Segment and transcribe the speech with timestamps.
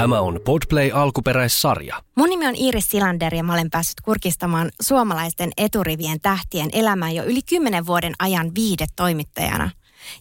[0.00, 2.02] Tämä on Podplay alkuperäissarja.
[2.16, 7.24] Mun nimi on Iiris Silander ja mä olen päässyt kurkistamaan suomalaisten eturivien tähtien elämää jo
[7.24, 9.70] yli kymmenen vuoden ajan viidetoimittajana.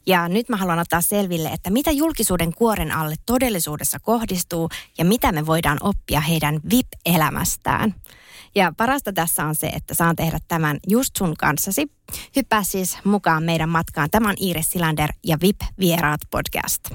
[0.05, 5.31] Ja nyt mä haluan ottaa selville, että mitä julkisuuden kuoren alle todellisuudessa kohdistuu ja mitä
[5.31, 7.95] me voidaan oppia heidän VIP-elämästään.
[8.55, 11.87] Ja parasta tässä on se, että saan tehdä tämän just sun kanssasi.
[12.35, 14.09] Hyppää siis mukaan meidän matkaan.
[14.11, 16.89] Tämä on Iiris Silander ja VIP-vieraat podcast.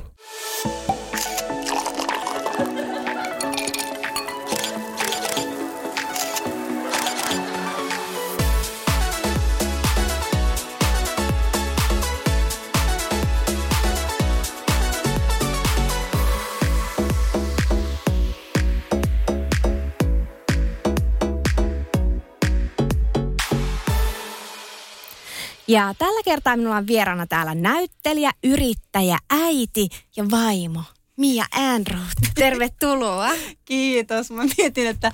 [25.68, 30.82] Ja tällä kertaa minulla on vieraana täällä näyttelijä, yrittäjä, äiti ja vaimo.
[31.16, 33.30] Mia Äänruut, tervetuloa.
[33.64, 34.30] Kiitos.
[34.30, 35.12] Mä mietin, että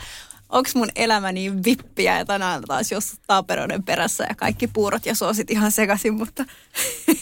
[0.49, 5.15] onko mun elämä niin vippiä ja tänään taas jos taaperoiden perässä ja kaikki puurot ja
[5.15, 6.45] soosit ihan sekaisin, mutta...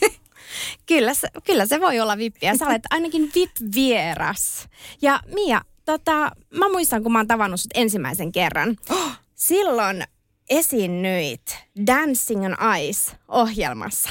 [0.87, 2.56] kyllä, se, kyllä se voi olla vippiä.
[2.56, 4.69] Sä olet ainakin vip-vieras.
[5.03, 8.77] Ja Mia, tota, mä muistan, kun mä oon tavannut sut ensimmäisen kerran.
[9.34, 10.05] Silloin
[10.50, 14.10] esiinnyit Dancing on Ice-ohjelmassa.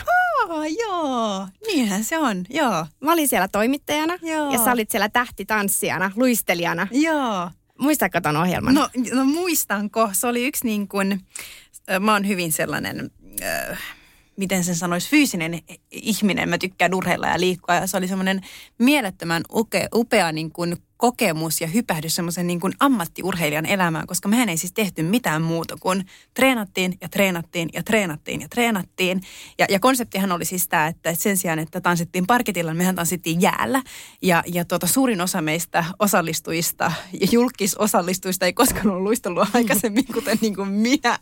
[0.49, 2.85] Oh, joo, niinhän se on, joo.
[3.01, 4.51] Mä olin siellä toimittajana Joo.
[4.51, 6.87] ja sä olit siellä tähtitanssijana, luistelijana.
[6.91, 7.49] Joo.
[7.79, 8.73] Muistatko ton ohjelman?
[8.73, 11.25] No, no muistanko, se oli yksi niin kuin,
[11.99, 13.11] mä oon hyvin sellainen,
[13.43, 13.79] äh,
[14.37, 16.49] miten sen sanoisi, fyysinen ihminen.
[16.49, 18.41] Mä tykkään urheilla ja liikkua ja se oli semmoinen
[18.77, 24.49] mielettömän uke, upea niin kuin kokemus ja hypähdys semmoisen niin kuin ammattiurheilijan elämään, koska mehän
[24.49, 29.21] ei siis tehty mitään muuta kuin treenattiin ja treenattiin ja treenattiin ja treenattiin.
[29.59, 33.41] Ja, ja konseptihan oli siis tämä, että sen sijaan, että tanssittiin parketilla, niin mehän tanssittiin
[33.41, 33.81] jäällä.
[34.21, 40.37] Ja, ja tuota, suurin osa meistä osallistujista ja julkisosallistujista ei koskaan ollut luistelua aikaisemmin, kuten
[40.41, 41.19] niin kuin minä.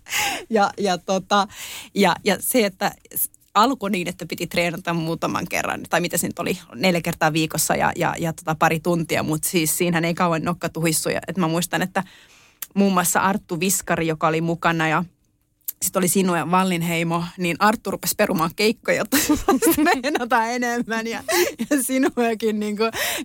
[0.50, 1.48] Ja, ja, tota,
[1.96, 2.92] ja, ja se, että
[3.56, 7.76] alkoi niin, että piti treenata muutaman kerran, tai mitä se nyt oli, neljä kertaa viikossa
[7.76, 11.10] ja, ja, ja tota pari tuntia, mutta siis siinähän ei kauan nokka tuhissu.
[11.10, 12.04] Ja, että mä muistan, että
[12.74, 15.04] muun muassa Arttu Viskari, joka oli mukana ja
[15.82, 19.18] sitten oli Sinu ja Vallinheimo, niin Arttu rupesi perumaan keikkoja, jotta
[19.76, 21.08] treenata enemmän.
[21.08, 21.24] Ja,
[21.70, 22.78] ja Sinuakin, niin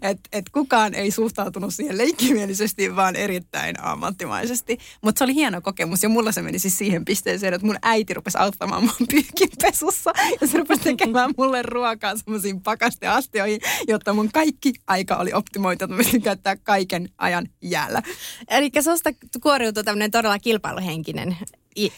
[0.03, 4.79] että et kukaan ei suhtautunut siihen leikkimielisesti, vaan erittäin ammattimaisesti.
[5.03, 8.15] Mutta se oli hieno kokemus ja mulla se meni siis siihen pisteeseen, että mun äiti
[8.15, 10.13] rupesi auttamaan mun pyykinpesussa.
[10.41, 15.97] Ja se rupesi tekemään mulle ruokaa semmoisiin pakasteastioihin, jotta mun kaikki aika oli optimoitu, että
[15.97, 18.03] mä käyttää kaiken ajan jäällä.
[18.49, 19.11] Eli susta
[19.43, 21.37] kuoriutui tämmöinen todella kilpailuhenkinen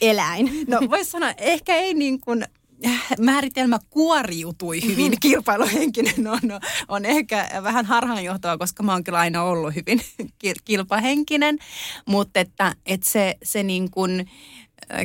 [0.01, 0.51] eläin.
[0.69, 2.45] No voisi sanoa, ehkä ei niin kuin
[3.21, 6.41] määritelmä kuoriutui hyvin kilpailuhenkinen on,
[6.89, 10.01] on ehkä vähän harhaanjohtava, koska mä oon kyllä aina ollut hyvin
[10.65, 11.59] kilpahenkinen,
[12.07, 14.31] mutta että, että se, se niin kuin,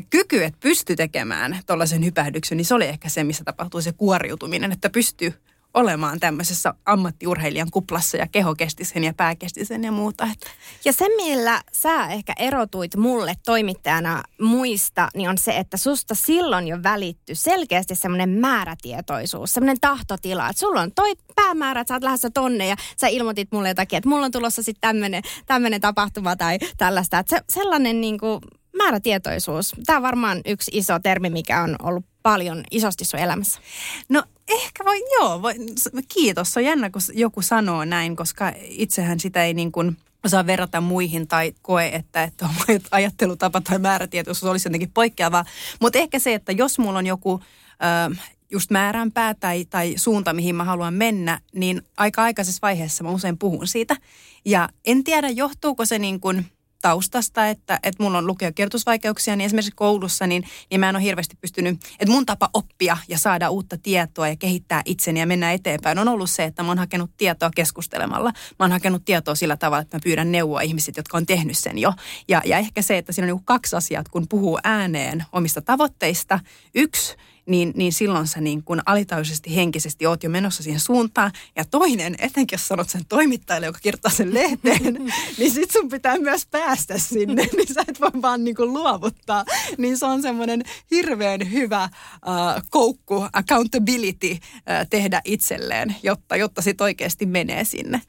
[0.09, 4.71] kyky, että pystyy tekemään tuollaisen hypähdyksen, niin se oli ehkä se, missä tapahtui se kuoriutuminen,
[4.71, 5.33] että pystyy
[5.73, 10.27] olemaan tämmöisessä ammattiurheilijan kuplassa ja keho kesti sen ja pää kesti sen ja muuta.
[10.33, 10.49] Että.
[10.85, 16.67] Ja se, millä sä ehkä erotuit mulle toimittajana muista, niin on se, että susta silloin
[16.67, 22.03] jo välitty selkeästi semmoinen määrätietoisuus, semmoinen tahtotila, että sulla on toi päämäärä, että sä oot
[22.03, 26.57] lähdössä tonne ja sä ilmoitit mulle jotakin, että mulla on tulossa sitten tämmöinen, tapahtuma tai
[26.77, 27.19] tällaista.
[27.19, 28.41] Että se, sellainen niin kuin
[28.87, 33.59] määrätietoisuus, tämä on varmaan yksi iso termi, mikä on ollut paljon isosti sun elämässä.
[34.09, 35.55] No ehkä voi, joo, voi,
[36.13, 36.53] kiitos.
[36.53, 40.81] Se on jännä, kun joku sanoo näin, koska itsehän sitä ei niin kuin osaa verrata
[40.81, 42.49] muihin tai koe, että, että
[42.91, 45.45] ajattelutapa tai määrätietoisuus olisi jotenkin poikkeavaa.
[45.81, 47.41] Mutta ehkä se, että jos mulla on joku
[48.11, 48.15] ö,
[48.51, 53.37] just määränpää tai, tai suunta, mihin mä haluan mennä, niin aika aikaisessa vaiheessa mä usein
[53.37, 53.95] puhun siitä.
[54.45, 56.45] Ja en tiedä, johtuuko se niin kuin–
[56.87, 61.03] taustasta, että, että mulla on lukio- kirjoitusvaikeuksia, niin esimerkiksi koulussa, niin, niin mä en ole
[61.03, 65.51] hirveästi pystynyt, että mun tapa oppia ja saada uutta tietoa ja kehittää itseni ja mennä
[65.51, 68.31] eteenpäin on ollut se, että mä oon hakenut tietoa keskustelemalla.
[68.31, 71.77] Mä oon hakenut tietoa sillä tavalla, että mä pyydän neuvoa ihmiset, jotka on tehnyt sen
[71.77, 71.93] jo.
[72.27, 76.39] Ja, ja ehkä se, että siinä on niin kaksi asiaa, kun puhuu ääneen omista tavoitteista.
[76.75, 77.15] Yksi,
[77.47, 81.31] niin, niin silloin sä niin kuin alitajuisesti henkisesti oot jo menossa siihen suuntaan.
[81.55, 84.93] Ja toinen, etenkin jos sanot sen toimittajalle, joka kirjoittaa sen lehteen,
[85.37, 89.45] niin sit sun pitää myös päästä sinne, niin sä et voi vaan niin kuin luovuttaa.
[89.77, 91.91] Niin se on semmoinen hirveän hyvä äh,
[92.69, 98.01] koukku, accountability äh, tehdä itselleen, jotta, jotta sit oikeasti menee sinne.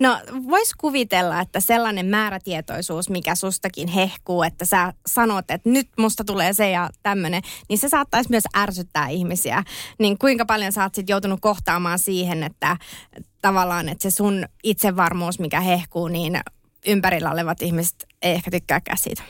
[0.00, 6.24] No vois kuvitella, että sellainen määrätietoisuus, mikä sustakin hehkuu, että sä sanot, että nyt musta
[6.24, 9.64] tulee se ja tämmöinen, niin se saattaisi myös ärsyttää ihmisiä.
[9.98, 12.76] Niin kuinka paljon sä oot sit joutunut kohtaamaan siihen, että
[13.40, 16.40] tavallaan, että se sun itsevarmuus, mikä hehkuu, niin
[16.86, 19.22] ympärillä olevat ihmiset ei ehkä tykkääkään siitä?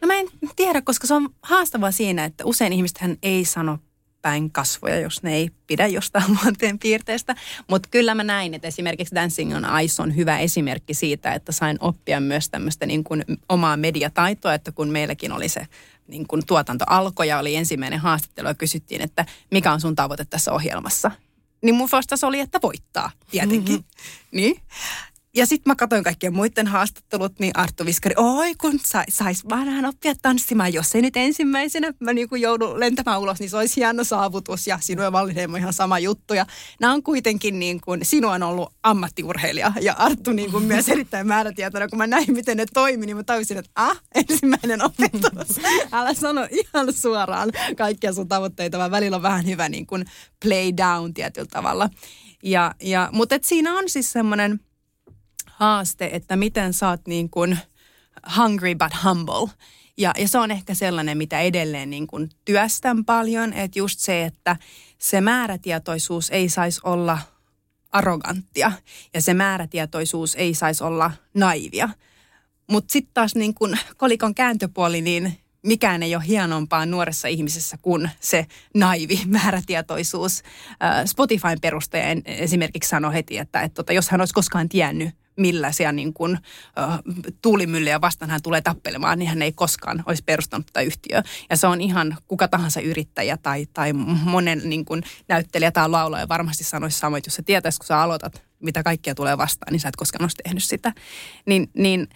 [0.00, 3.78] No mä en tiedä, koska se on haastavaa siinä, että usein ihmiset ei sano
[4.22, 7.36] päin kasvoja, jos ne ei pidä jostain luonteen piirteestä.
[7.68, 11.76] Mutta kyllä mä näin, että esimerkiksi Dancing on Ice on hyvä esimerkki siitä, että sain
[11.80, 15.66] oppia myös tämmöistä niin kuin omaa mediataitoa, että kun meilläkin oli se
[16.08, 20.24] niin kuin tuotanto alkoi ja oli ensimmäinen haastattelu ja kysyttiin, että mikä on sun tavoite
[20.24, 21.10] tässä ohjelmassa.
[21.62, 23.74] Niin mun vastaus oli, että voittaa, tietenkin.
[23.74, 23.84] Mm-hmm.
[24.30, 24.62] Niin.
[25.38, 29.66] Ja sitten mä katsoin kaikkien muiden haastattelut, niin Arttu Viskari, oi kun sais, sais vaan
[29.66, 33.56] vähän oppia tanssimaan, jos ei nyt ensimmäisenä mä niin kuin joudun lentämään ulos, niin se
[33.56, 36.34] olisi hieno saavutus ja sinun ja Wallinheimo ihan sama juttu.
[36.34, 36.46] Ja
[36.80, 41.26] nämä on kuitenkin niin kuin, sinua on ollut ammattiurheilija ja Arttu niin kuin myös erittäin
[41.26, 41.90] määrätietoinen.
[41.90, 45.60] Kun mä näin, miten ne toimi, niin mä tajusin, että ah, ensimmäinen opetus.
[45.92, 50.04] Älä sano ihan suoraan kaikkia sun tavoitteita, vaan välillä on vähän hyvä niin kuin
[50.42, 51.90] play down tietyllä tavalla.
[52.42, 54.60] Ja, ja, mutta et siinä on siis semmoinen
[55.58, 57.58] haaste, että miten sä oot niin kuin
[58.36, 59.54] hungry but humble.
[59.96, 64.24] Ja, ja se on ehkä sellainen, mitä edelleen niin kuin työstän paljon, että just se,
[64.24, 64.56] että
[64.98, 67.18] se määrätietoisuus ei saisi olla
[67.92, 68.72] arroganttia
[69.14, 71.88] ja se määrätietoisuus ei saisi olla naivia.
[72.70, 78.10] Mutta sitten taas niin kun kolikon kääntöpuoli, niin mikään ei ole hienompaa nuoressa ihmisessä kuin
[78.20, 80.42] se naivi määrätietoisuus.
[81.06, 86.12] Spotifyn perustaja esimerkiksi sanoi heti, että, että tota, jos hän olisi koskaan tiennyt, millaisia niin
[86.12, 91.22] kuin, uh, tuulimyllyjä vastaan hän tulee tappelemaan, niin hän ei koskaan olisi perustanut tätä yhtiöä.
[91.50, 93.92] Ja se on ihan kuka tahansa yrittäjä tai, tai
[94.24, 98.02] monen niin kuin, näyttelijä tai laulaja varmasti sanoisi samoin, että jos sä tietäisi, kun sä
[98.02, 100.92] aloitat, mitä kaikkea tulee vastaan, niin sä et koskaan olisi tehnyt sitä.
[101.46, 102.08] Niin, niin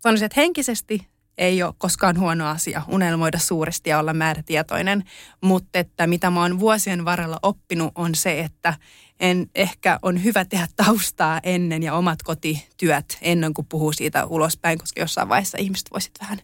[0.00, 1.08] sanoisin, että henkisesti
[1.38, 5.04] ei ole koskaan huono asia unelmoida suuresti ja olla määrätietoinen,
[5.40, 8.74] mutta että mitä mä oon vuosien varrella oppinut on se, että
[9.20, 14.78] en ehkä on hyvä tehdä taustaa ennen ja omat kotityöt ennen kuin puhuu siitä ulospäin,
[14.78, 16.38] koska jossain vaiheessa ihmiset voisit vähän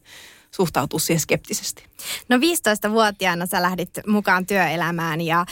[0.51, 1.85] suhtautua siihen skeptisesti.
[2.29, 5.47] No 15-vuotiaana sä lähdit mukaan työelämään ja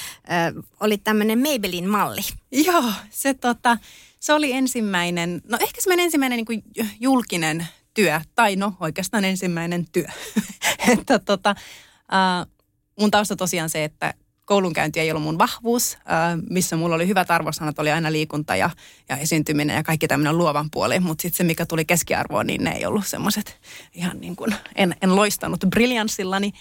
[0.57, 2.21] ö, olit tämmöinen Maybelline-malli.
[2.53, 3.79] Joo, se, tota,
[4.21, 6.63] se oli ensimmäinen, no ehkä semmoinen ensimmäinen niin kuin
[7.01, 10.07] julkinen työ, tai no oikeastaan ensimmäinen työ.
[10.93, 11.51] että tota,
[12.15, 12.47] äh,
[13.01, 15.99] mun tausta tosiaan se, että koulunkäynti ei ollut mun vahvuus,
[16.50, 18.71] missä mulla oli hyvät arvosanat, oli aina liikunta ja,
[19.09, 21.00] ja esiintyminen ja kaikki tämmöinen luovan puoli.
[21.00, 23.61] Mutta sitten se, mikä tuli keskiarvoon, niin ne ei ollut semmoiset
[23.94, 26.53] ihan niin kuin, en, en loistanut briljanssillani.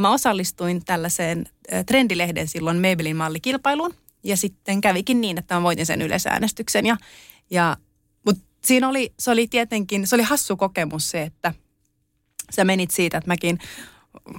[0.00, 1.46] Mä osallistuin tällaiseen
[1.86, 3.94] trendilehden silloin Maybelline mallikilpailuun.
[4.24, 6.86] Ja sitten kävikin niin, että mä voitin sen yleisäänestyksen.
[6.86, 6.96] Ja,
[7.50, 7.76] ja,
[8.26, 11.54] mutta siinä oli, se oli tietenkin, se oli hassu kokemus se, että
[12.50, 13.58] sä menit siitä, että mäkin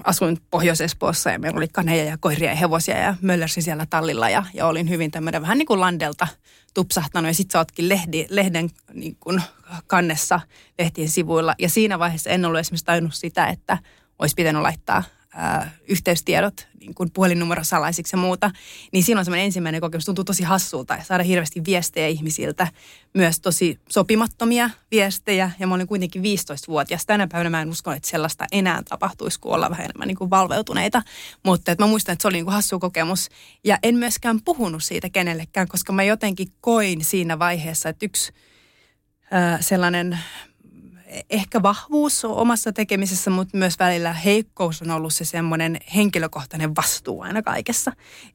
[0.04, 4.44] asuin Pohjois-Espoossa ja meillä oli kaneja ja koiria ja hevosia ja möllersin siellä tallilla ja,
[4.54, 6.28] ja olin hyvin tämmöinen vähän niin kuin landelta
[6.74, 7.30] tupsahtanut.
[7.30, 9.42] Ja sit sä ootkin lehdi, lehden niin kuin
[9.88, 10.40] kannessa
[10.80, 11.56] lehtien sivuilla.
[11.60, 13.78] Ja siinä vaiheessa en ollut esimerkiksi tajunnut sitä, että
[14.20, 15.04] olisi pitänyt laittaa
[15.36, 18.52] ää, yhteystiedot, niin kuin puhelinnumero salaisiksi ja muuta,
[18.92, 22.68] niin on semmoinen ensimmäinen kokemus, tuntuu tosi hassulta ja saada hirveästi viestejä ihmisiltä,
[23.14, 25.52] myös tosi sopimattomia viestejä.
[25.60, 27.06] Ja mä olin kuitenkin 15-vuotias.
[27.06, 30.30] Tänä päivänä mä en usko, että sellaista enää tapahtuisi, kun ollaan vähän enemmän niin kuin
[30.30, 31.02] valveutuneita,
[31.44, 33.30] mutta että mä muistan, että se oli niin kuin hassu kokemus.
[33.64, 38.32] Ja en myöskään puhunut siitä kenellekään, koska mä jotenkin koin siinä vaiheessa, että yksi
[39.60, 40.20] sellainen
[41.30, 47.42] ehkä vahvuus omassa tekemisessä, mutta myös välillä heikkous on ollut se semmoinen henkilökohtainen vastuu aina
[47.42, 47.92] kaikessa.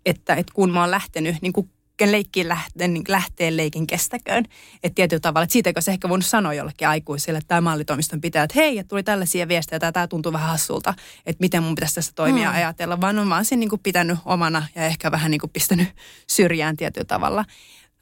[0.07, 1.71] Että, että kun mä oon lähtenyt, niin kuin
[2.07, 4.45] leikkiin lähtee, niin lähtee leikin kestäköön.
[4.83, 8.45] Että tietyllä tavalla, että siitäkö se ehkä voinut sanoa jollekin aikuiselle, että tämä mallitoimiston pitää,
[8.45, 10.95] että hei, että tuli tällaisia viestejä, tai tämä tuntuu vähän hassulta,
[11.27, 12.59] että miten mun pitäisi tässä toimia hmm.
[12.59, 15.89] ajatella, vaan on vaan sen niin kuin pitänyt omana ja ehkä vähän niin kuin pistänyt
[16.27, 17.45] syrjään tietyllä tavalla.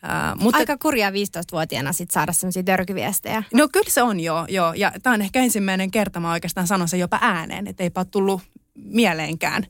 [0.03, 3.43] Uh, mutta, Aika kurjaa 15-vuotiaana sit saada sellaisia törkyviestejä.
[3.55, 4.73] No kyllä se on joo, joo.
[4.73, 8.07] ja tämä on ehkä ensimmäinen kerta, mä oikeastaan sanon sen jopa ääneen, että eipä ole
[8.11, 8.43] tullut
[8.75, 9.67] mieleenkään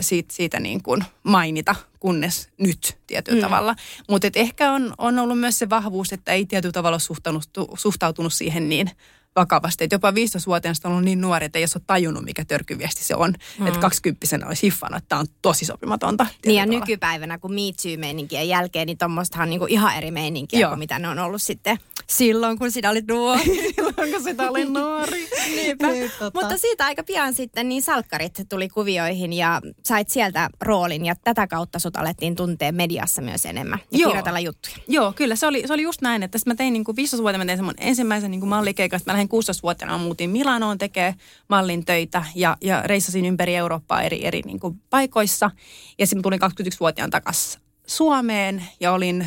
[0.00, 3.42] siitä, siitä niin kuin mainita, kunnes nyt tietyllä mm.
[3.42, 3.74] tavalla.
[4.08, 8.68] Mutta ehkä on, on ollut myös se vahvuus, että ei tietyllä tavalla suhtautunut, suhtautunut siihen
[8.68, 8.90] niin
[9.36, 9.84] vakavasti.
[9.84, 13.34] Että jopa 15-vuotiaana on ollut niin nuori, että ei ole tajunnut, mikä törkyviesti se on.
[13.58, 13.66] Mm.
[13.66, 16.26] Että 20 olisi hiffannut, että tämä on tosi sopimatonta.
[16.46, 20.70] Niin ja nykypäivänä, kun Me Too-meininkien jälkeen, niin tuommoistahan on niinku ihan eri meininkiä Joo.
[20.70, 23.44] kuin mitä ne on ollut sitten silloin, kun sinä olit nuori.
[23.74, 25.28] silloin, kun sitä oli nuori.
[25.46, 25.86] Niinpä.
[25.86, 26.40] Niin, tota.
[26.40, 31.46] Mutta siitä aika pian sitten niin salkkarit tuli kuvioihin ja sait sieltä roolin ja tätä
[31.46, 34.10] kautta sut alettiin tuntea mediassa myös enemmän ja Joo.
[34.10, 34.76] kirjoitella juttuja.
[34.88, 35.36] Joo, kyllä.
[35.36, 37.60] Se oli, se oli just näin, että mä tein niin kuin 15 vuotta, mä tein
[37.78, 41.14] ensimmäisen niin kuin mallikeikan, mä lähdin 16-vuotiaana, muutin Milanoon tekee
[41.48, 45.50] mallin töitä ja, ja reissasin ympäri Eurooppaa eri, eri niin kuin paikoissa.
[45.98, 49.26] Ja sitten tulin 21-vuotiaan takaisin Suomeen ja olin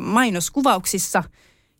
[0.00, 1.24] mainoskuvauksissa–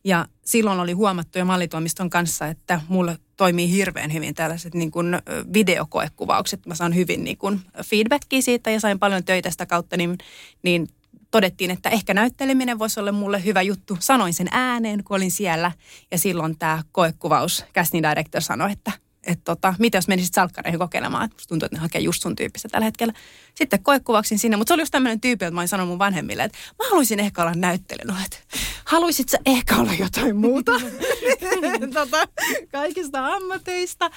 [0.04, 5.18] ja silloin oli huomattu jo mallitoimiston kanssa, että mulle toimii hirveän hyvin tällaiset niin kuin
[5.52, 6.66] videokoekuvaukset.
[6.66, 10.18] Mä saan hyvin niin kuin feedbackia siitä ja sain paljon töitä sitä kautta, niin,
[10.62, 10.88] niin
[11.30, 13.96] todettiin, että ehkä näytteleminen voisi olla mulle hyvä juttu.
[14.00, 15.72] Sanoin sen ääneen, kun olin siellä
[16.10, 18.92] ja silloin tämä koekuvaus, casting director sanoi, että
[19.26, 21.30] että tota, mitä jos menisit salkkareihin kokeilemaan.
[21.32, 23.12] Musta tuntuu, että ne hakee just sun tyyppistä tällä hetkellä.
[23.54, 26.44] Sitten koekuvauksin sinne, mutta se oli just tämmöinen tyyppi, että mä olin sanonut mun vanhemmille,
[26.44, 28.16] että mä haluaisin ehkä olla näyttelijä.
[28.24, 28.36] että
[28.84, 30.72] haluaisit sä ehkä olla jotain muuta
[31.94, 32.28] tota,
[32.72, 34.10] kaikista ammateista.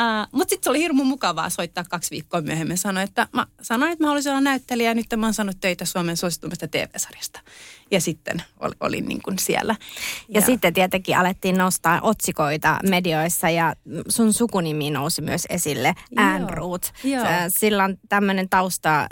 [0.00, 2.78] Uh, Mutta sitten se oli hirmu mukavaa soittaa kaksi viikkoa myöhemmin.
[2.78, 5.84] Sanoin, että mä sanoin, että mä haluaisin olla näyttelijä ja nyt mä oon saanut töitä
[5.84, 7.40] Suomen suositummasta TV-sarjasta.
[7.90, 9.76] Ja sitten ol, olin niin kuin siellä.
[10.28, 13.74] Ja, ja sitten tietenkin alettiin nostaa otsikoita medioissa ja
[14.08, 16.92] sun sukunimi nousi myös esille, Anne Root.
[17.48, 19.06] Sillä on tämmöinen tausta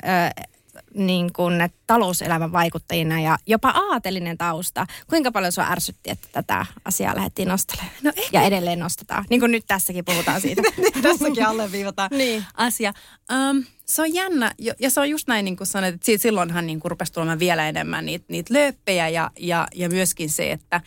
[1.06, 1.54] niin kuin
[1.86, 4.86] talouselämän vaikuttajina ja jopa aatelinen tausta.
[5.10, 7.92] Kuinka paljon sua ärsytti, että tätä asiaa lähdettiin nostelemaan?
[8.02, 9.24] No ja edelleen nostetaan.
[9.30, 10.62] Niin kuin nyt tässäkin puhutaan siitä.
[11.02, 12.44] tässäkin alleviivataan niin.
[12.54, 12.92] asia.
[13.32, 16.80] Um, se on jännä, ja se on just näin, niin kuin sanoit, että silloinhan niin
[16.80, 20.80] kuin rupesi tulemaan vielä enemmän niitä, niitä lööppejä ja, ja, ja myöskin se, että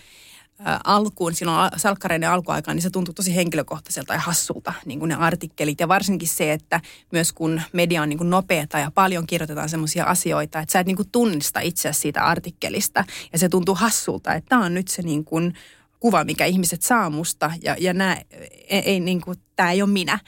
[0.84, 5.80] alkuun, silloin salkkareiden alkuaikaan, niin se tuntui tosi henkilökohtaiselta ja hassulta, niin kuin ne artikkelit.
[5.80, 10.06] Ja varsinkin se, että myös kun media on niin kuin nopeata ja paljon kirjoitetaan sellaisia
[10.06, 13.03] asioita, että sä et niin kuin tunnista itse siitä artikkelista.
[13.34, 15.53] Ja se tuntuu hassulta, että tämä on nyt se niin kuin
[16.00, 18.22] kuva, mikä ihmiset saa musta ja, ja nää,
[18.70, 20.20] ei, ei, niin kuin, tämä ei ole minä.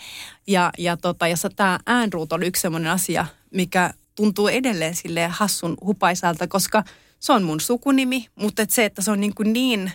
[0.47, 5.77] Ja, ja, tota, ja tämä äänruut on yksi sellainen asia, mikä tuntuu edelleen sille hassun
[5.81, 6.83] hupaisalta, koska
[7.19, 9.91] se on mun sukunimi, mutta et se, että se on niin, kuin niin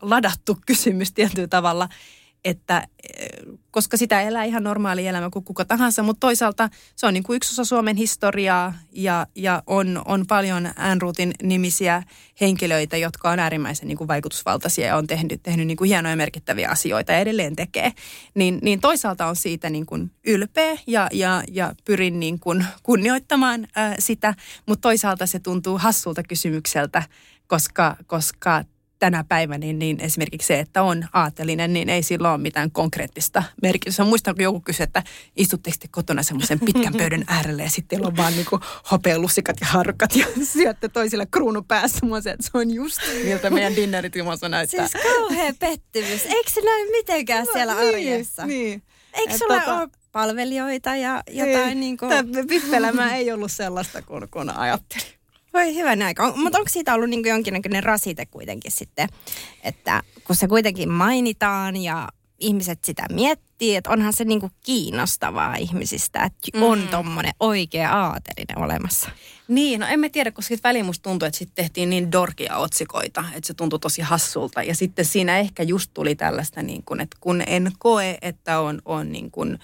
[0.00, 1.88] ladattu kysymys tietyllä tavalla,
[2.44, 2.86] että
[3.18, 3.28] eh,
[3.70, 7.36] koska sitä elää ihan normaali elämä kuin kuka tahansa, mutta toisaalta se on niin kuin
[7.36, 12.02] yksi osa Suomen historiaa ja, ja on, on paljon Äänruutin nimisiä
[12.40, 16.68] henkilöitä, jotka on äärimmäisen niin kuin vaikutusvaltaisia ja on tehnyt, tehnyt niin kuin hienoja merkittäviä
[16.68, 17.92] asioita ja edelleen tekee.
[18.34, 23.66] Niin, niin toisaalta on siitä niin kuin ylpeä ja, ja, ja pyrin niin kuin kunnioittamaan
[23.76, 24.34] ää, sitä,
[24.66, 27.02] mutta toisaalta se tuntuu hassulta kysymykseltä,
[27.46, 28.64] koska, koska
[29.02, 33.42] tänä päivänä, niin, niin esimerkiksi se, että on aatelinen, niin ei sillä ole mitään konkreettista
[33.62, 34.04] merkitystä.
[34.04, 35.02] Muistan, kun joku kysyi, että
[35.36, 40.16] istutteko te kotona semmoisen pitkän pöydän äärelle ja sitten on vaan niinku hopealusikat ja harkat
[40.16, 42.06] ja syötte toisilla kruunu päässä.
[42.06, 44.88] Mua se, että se on just miltä meidän dinnerit ilmassa näyttää.
[44.88, 46.26] Siis kauhea pettymys.
[46.26, 48.46] Eikö se näy mitenkään no, siellä niin, arjessa?
[48.46, 48.82] Niin.
[49.14, 52.10] Eikö sulla tota, ole palvelijoita ja jotain niin, niin kuin...
[52.70, 55.21] Tämä ei ollut sellaista, kun, kun ajattelin.
[55.52, 56.32] Voi hyvän aika.
[56.36, 59.08] Mutta onko siitä ollut niin jonkinnäköinen rasite kuitenkin sitten,
[59.62, 62.08] että kun se kuitenkin mainitaan ja
[62.42, 66.62] ihmiset sitä miettii, että onhan se niinku kiinnostavaa ihmisistä, että mm.
[66.62, 69.10] on tommonen oikea aatelinen olemassa.
[69.48, 73.24] Niin, no en mä tiedä, koska väliin musta tuntui, että sitten tehtiin niin dorkia otsikoita,
[73.34, 74.62] että se tuntui tosi hassulta.
[74.62, 78.82] Ja sitten siinä ehkä just tuli tällaista, niin kuin, että kun en koe, että on,
[78.84, 79.58] on niin kuin,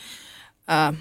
[0.71, 1.01] äh,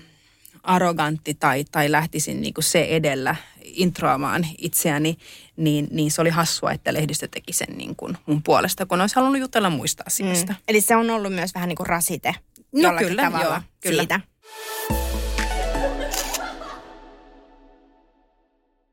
[0.67, 5.17] arrogantti tai, tai lähtisin niin kuin se edellä introamaan itseäni,
[5.57, 9.15] niin, niin se oli hassua, että lehdistö teki sen niin kuin mun puolesta, kun olisi
[9.15, 10.53] halunnut jutella muista asioista.
[10.53, 10.59] Mm.
[10.67, 12.35] Eli se on ollut myös vähän niin kuin rasite
[12.71, 14.01] no, kyllä, tavalla joo, kyllä.
[14.01, 14.19] siitä.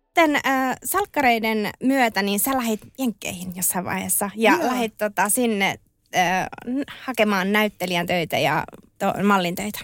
[0.05, 4.67] Sitten äh, salkkareiden myötä, niin sä lähit Jenkkeihin jossain vaiheessa ja joo.
[4.67, 5.79] lähit tota, sinne
[6.17, 6.47] äh,
[7.05, 8.65] hakemaan näyttelijän töitä ja
[8.99, 9.79] to, mallin töitä.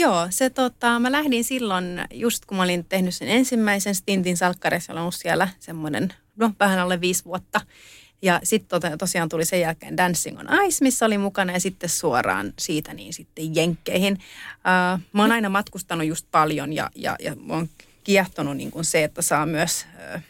[0.00, 4.92] Joo, se tota, mä lähdin silloin, just kun mä olin tehnyt sen ensimmäisen stintin salkkarissa,
[4.92, 7.60] ollut siellä semmoinen, no vähän alle viisi vuotta.
[8.22, 11.90] Ja sitten tota, tosiaan tuli sen jälkeen Dancing on Ice, missä oli mukana ja sitten
[11.90, 14.12] suoraan siitä niin sitten Jenkkeihin.
[14.14, 17.68] Uh, mä oon aina matkustanut just paljon ja, ja, ja mä oon
[18.04, 20.22] kiehtonut niin kuin se, että saa myös uh,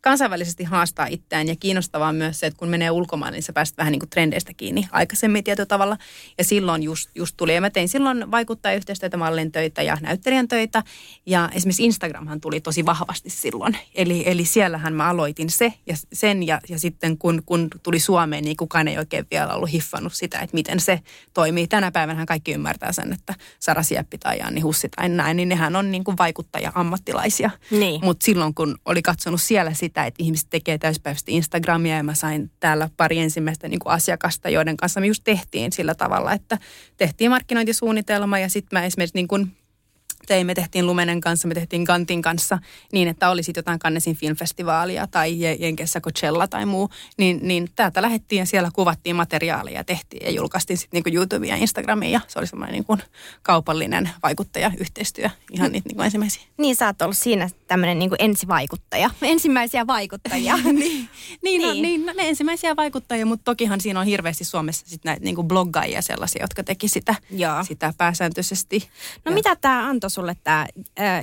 [0.00, 3.92] kansainvälisesti haastaa itseään ja kiinnostavaa myös se, että kun menee ulkomaille, niin sä pääset vähän
[3.92, 5.96] niin kuin trendeistä kiinni aikaisemmin tietyllä tavalla.
[6.38, 10.82] Ja silloin just, just tuli, ja mä tein silloin vaikuttajayhteistyötä, mallin töitä ja näyttelijän töitä.
[11.26, 13.76] Ja esimerkiksi Instagramhan tuli tosi vahvasti silloin.
[13.94, 18.44] Eli, eli siellähän mä aloitin se ja sen ja, ja sitten kun, kun tuli Suomeen,
[18.44, 21.00] niin kukaan ei oikein vielä ollut hiffannut sitä, että miten se
[21.34, 21.66] toimii.
[21.66, 25.76] Tänä päivänä kaikki ymmärtää sen, että Sara Sieppi tai Janni Hussi tai näin, niin nehän
[25.76, 27.50] on niin kuin vaikuttaja-ammattilaisia.
[27.70, 28.04] Niin.
[28.04, 32.50] Mutta silloin kun oli katsonut siellä sitä, että ihmiset tekee täyspäiväisesti Instagramia ja mä sain
[32.60, 36.58] täällä pari ensimmäistä niin kuin asiakasta, joiden kanssa me just tehtiin sillä tavalla, että
[36.96, 39.56] tehtiin markkinointisuunnitelma ja sitten mä esimerkiksi niin kuin
[40.26, 42.58] teimme, tehtiin Lumenen kanssa, me tehtiin Kantin kanssa
[42.92, 48.38] niin, että olisi jotain Kannesin filmfestivaalia tai Jenkessä Coachella tai muu, niin, niin täältä lähdettiin
[48.38, 52.38] ja siellä kuvattiin materiaalia ja tehtiin ja julkaistiin sitten niin YouTubeen ja Instagramiin ja se
[52.38, 53.02] oli semmoinen niin kuin
[53.42, 56.42] kaupallinen vaikuttaja, yhteistyö, ihan niitä niin kuin ensimmäisiä.
[56.58, 60.56] Niin sä oot ollut siinä tämmöinen niin ensivaikuttaja, ensimmäisiä vaikuttajia.
[60.64, 61.08] niin, niin,
[61.42, 61.62] niin.
[61.62, 65.34] No, niin, no, ne ensimmäisiä vaikuttajia, mutta tokihan siinä on hirveästi Suomessa sit näitä niin
[65.34, 67.64] kuin bloggaajia sellaisia, jotka teki sitä, Joo.
[67.64, 68.88] sitä pääsääntöisesti.
[69.24, 69.34] No ja.
[69.34, 70.66] mitä tämä antoi sulle tämä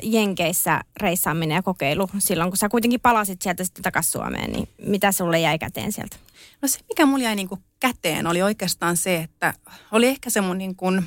[0.03, 5.11] Jenkeissä reissaaminen ja kokeilu silloin, kun sä kuitenkin palasit sieltä sitten takaisin Suomeen, niin mitä
[5.11, 6.15] sulle jäi käteen sieltä?
[6.61, 9.53] No se, mikä mulle jäi niin kuin käteen, oli oikeastaan se, että
[9.91, 11.05] oli ehkä se mun niin kuin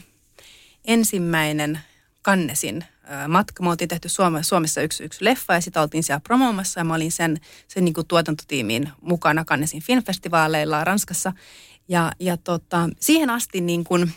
[0.84, 1.80] ensimmäinen
[2.22, 2.84] kannesin
[3.28, 3.62] matka.
[3.62, 4.08] Me oltiin tehty
[4.42, 7.94] Suomessa yksi, yksi leffa ja sitä oltiin siellä promoomassa ja mä olin sen, sen niin
[7.94, 11.32] kuin mukana Kannesin filmfestivaaleilla Ranskassa.
[11.88, 14.12] Ja, ja tota, siihen asti niin kuin,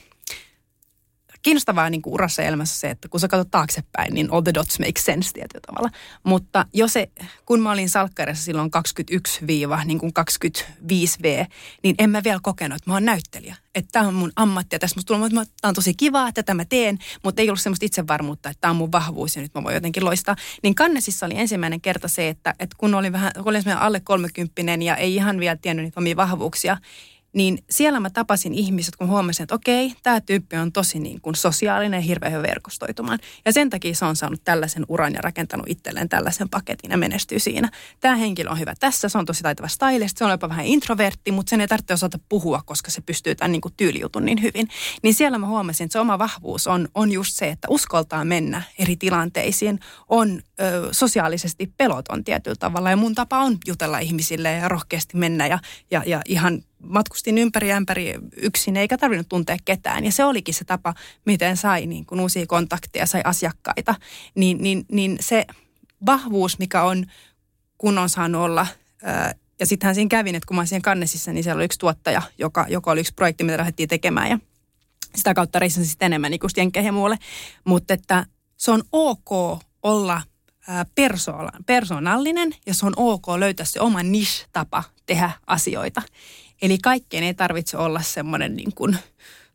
[1.41, 4.53] kiinnostavaa niin kuin urassa ja elämässä se, että kun sä katsot taaksepäin, niin all the
[4.53, 5.89] dots make sense tietyllä tavalla.
[6.23, 7.09] Mutta jo se,
[7.45, 9.39] kun mä olin salkkarissa silloin 21
[9.85, 11.45] niin kuin 25V,
[11.83, 13.55] niin en mä vielä kokenut, että mä oon näyttelijä.
[13.75, 16.43] Että tämä on mun ammatti ja tässä musta tulee, että tämä on tosi kiva, että
[16.43, 19.53] tätä mä teen, mutta ei ollut semmoista itsevarmuutta, että tämä on mun vahvuus ja nyt
[19.53, 20.35] mä voin jotenkin loistaa.
[20.63, 24.61] Niin Kannesissa oli ensimmäinen kerta se, että, että kun olin vähän, kun olin alle 30
[24.85, 26.77] ja ei ihan vielä tiennyt niitä omia vahvuuksia,
[27.33, 31.35] niin siellä mä tapasin ihmiset, kun huomasin, että okei, tämä tyyppi on tosi niin kuin
[31.35, 33.19] sosiaalinen ja hirveän hyvä verkostoitumaan.
[33.45, 37.39] Ja sen takia se on saanut tällaisen uran ja rakentanut itselleen tällaisen paketin ja menestyy
[37.39, 37.69] siinä.
[37.99, 41.31] Tämä henkilö on hyvä tässä, se on tosi taitava stylist, se on jopa vähän introvertti,
[41.31, 43.73] mutta sen ei tarvitse osata puhua, koska se pystyy tämän niin kuin
[44.21, 44.67] niin hyvin.
[45.03, 48.61] Niin siellä mä huomasin, että se oma vahvuus on, on just se, että uskaltaa mennä
[48.79, 54.67] eri tilanteisiin, on ö, sosiaalisesti peloton tietyllä tavalla ja mun tapa on jutella ihmisille ja
[54.67, 55.59] rohkeasti mennä ja,
[55.91, 60.05] ja, ja ihan matkustin ympäri ämpäri yksin eikä tarvinnut tuntea ketään.
[60.05, 60.93] Ja se olikin se tapa,
[61.25, 63.95] miten sai niin kuin uusia kontakteja, sai asiakkaita.
[64.35, 65.45] Niin, niin, niin se
[66.05, 67.05] vahvuus, mikä on,
[67.77, 68.67] kun on saanut olla
[69.59, 72.65] ja sittenhän siinä kävin, että kun mä siinä kannesissa, niin siellä oli yksi tuottaja, joka,
[72.69, 74.29] joka oli yksi projekti, mitä lähdettiin tekemään.
[74.29, 74.39] Ja
[75.15, 77.17] sitä kautta reissasin sitten enemmän niin jenkkeihin ja muualle.
[77.65, 78.25] Mutta että
[78.57, 80.21] se on ok olla
[81.65, 86.01] persoonallinen ja se on ok löytää se oma niche-tapa tehdä asioita.
[86.61, 88.97] Eli kaikkeen ei tarvitse olla semmoinen niin kuin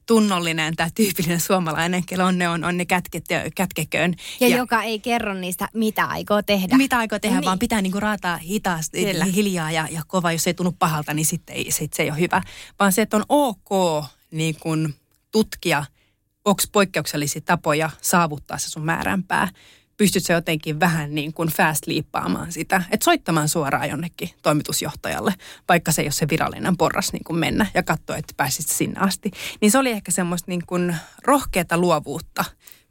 [0.07, 4.14] tunnollinen tai tyypillinen suomalainen, kello on ne, on, on ne kätket, kätkeköön.
[4.40, 6.77] Ja, ja, joka ei kerro niistä, mitä aikoo tehdä.
[6.77, 7.47] Mitä aikoo tehdä, niin.
[7.47, 9.25] vaan pitää niin kuin raataa hitaasti, Kyllä.
[9.25, 10.33] hiljaa ja, ja kova.
[10.33, 12.43] Jos ei tunnu pahalta, niin sitten ei, sit se ei ole hyvä.
[12.79, 14.95] Vaan se, että on ok niin kuin
[15.33, 15.85] tutkia,
[16.45, 19.49] onko poikkeuksellisia tapoja saavuttaa se sun määränpää
[19.96, 25.35] pystyt sä jotenkin vähän niin kuin fast liippaamaan sitä, että soittamaan suoraan jonnekin toimitusjohtajalle,
[25.68, 29.00] vaikka se ei ole se virallinen porras niin kuin mennä ja katsoa, että pääsit sinne
[29.00, 29.30] asti.
[29.61, 32.44] Niin se oli ehkä semmoista niin kuin rohkeata luovuutta,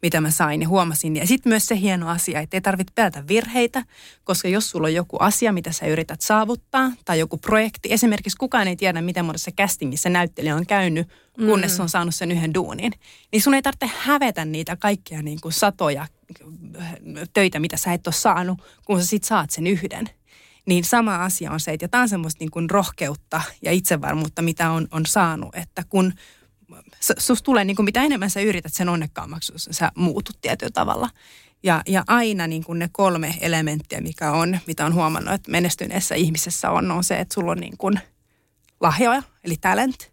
[0.04, 1.16] mitä mä sain ja huomasin.
[1.16, 3.84] Ja sitten myös se hieno asia, että ei tarvitse pelätä virheitä,
[4.24, 8.68] koska jos sulla on joku asia, mitä sä yrität saavuttaa, tai joku projekti, esimerkiksi kukaan
[8.68, 11.08] ei tiedä, miten muodossa castingissa näyttelijä on käynyt,
[11.46, 11.84] kunnes mm.
[11.84, 12.92] on saanut sen yhden duunin.
[13.32, 16.08] Niin sun ei tarvitse hävetä niitä kaikkia niin kuin satoja
[17.34, 20.10] töitä, mitä sä et ole saanut, kun sä sit saat sen yhden.
[20.66, 24.72] Niin sama asia on se, että tämä on semmoista niin kuin rohkeutta ja itsevarmuutta, mitä
[24.72, 26.14] on, on saanut, että kun
[27.18, 31.10] sus tulee, niin kuin mitä enemmän sä yrität, sen onnekkaammaksi sä muutut tietyllä tavalla.
[31.64, 36.16] Ja, ja aina niin kuin ne kolme elementtiä, mikä on, mitä on huomannut, että menestyneessä
[36.16, 38.00] ihmisessä on, on se, että sulla on niin kuin
[38.82, 40.13] lahjoja, eli talent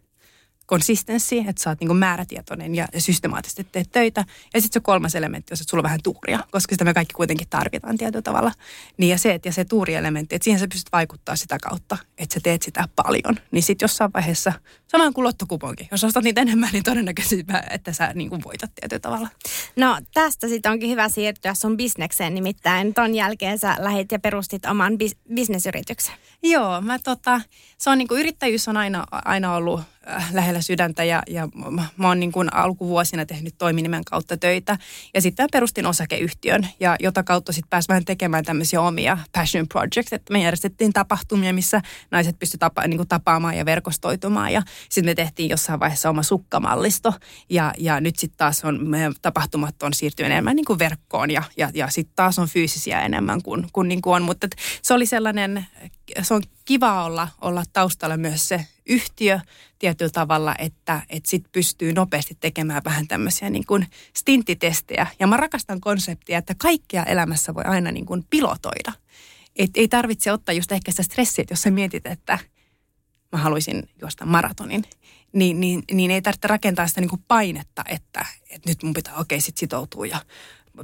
[0.71, 4.25] konsistenssi, että sä oot niin määrätietoinen ja systemaattisesti teet töitä.
[4.53, 7.13] Ja sitten se kolmas elementti on, että sulla on vähän tuuria, koska sitä me kaikki
[7.13, 8.51] kuitenkin tarvitaan tietyllä tavalla.
[8.97, 12.33] Niin ja se, että ja se tuurielementti, että siihen sä pystyt vaikuttaa sitä kautta, että
[12.33, 13.39] sä teet sitä paljon.
[13.51, 14.53] Niin sitten jossain vaiheessa,
[14.87, 18.99] sama kuin lottokuponki, jos ostat niitä enemmän, niin todennäköisesti, että sä niin kuin voitat tietyllä
[18.99, 19.27] tavalla.
[19.75, 24.65] No tästä sitten onkin hyvä siirtyä sun bisnekseen, nimittäin ton jälkeen sä lähit ja perustit
[24.65, 26.15] oman bis- bisnesyrityksen.
[26.43, 27.41] Joo, mä tota,
[27.77, 29.81] se on niin kuin yrittäjyys on aina, aina ollut
[30.33, 34.77] lähellä sydäntä ja, ja mä, mä oon niin kuin alkuvuosina tehnyt toiminimen kautta töitä.
[35.13, 40.13] Ja sitten perustin osakeyhtiön, ja jota kautta sitten pääsi vähän tekemään tämmöisiä omia passion projects.
[40.13, 44.53] Että me järjestettiin tapahtumia, missä naiset pystyivät tapa, niin tapaamaan ja verkostoitumaan.
[44.53, 47.13] Ja sitten me tehtiin jossain vaiheessa oma sukkamallisto.
[47.49, 48.87] Ja, ja nyt sitten taas on,
[49.21, 53.41] tapahtumat on siirtynyt enemmän niin kuin verkkoon ja, ja, ja sitten taas on fyysisiä enemmän
[53.41, 54.23] kuin, kuin, niin kuin on.
[54.23, 54.47] Mutta
[54.81, 55.65] se oli sellainen,
[56.21, 59.39] se on kiva olla, olla taustalla myös se yhtiö
[59.79, 65.07] tietyllä tavalla, että, että sit pystyy nopeasti tekemään vähän tämmöisiä niin kuin stinttitestejä.
[65.19, 68.91] Ja mä rakastan konseptia, että kaikkea elämässä voi aina niin kuin pilotoida.
[69.55, 72.39] Et ei tarvitse ottaa just ehkä sitä stressiä, että jos sä mietit, että
[73.31, 74.83] mä haluaisin juosta maratonin,
[75.33, 79.13] niin, niin, niin ei tarvitse rakentaa sitä niin kuin painetta, että, että nyt mun pitää
[79.13, 80.21] okei okay, sit sitoutua ja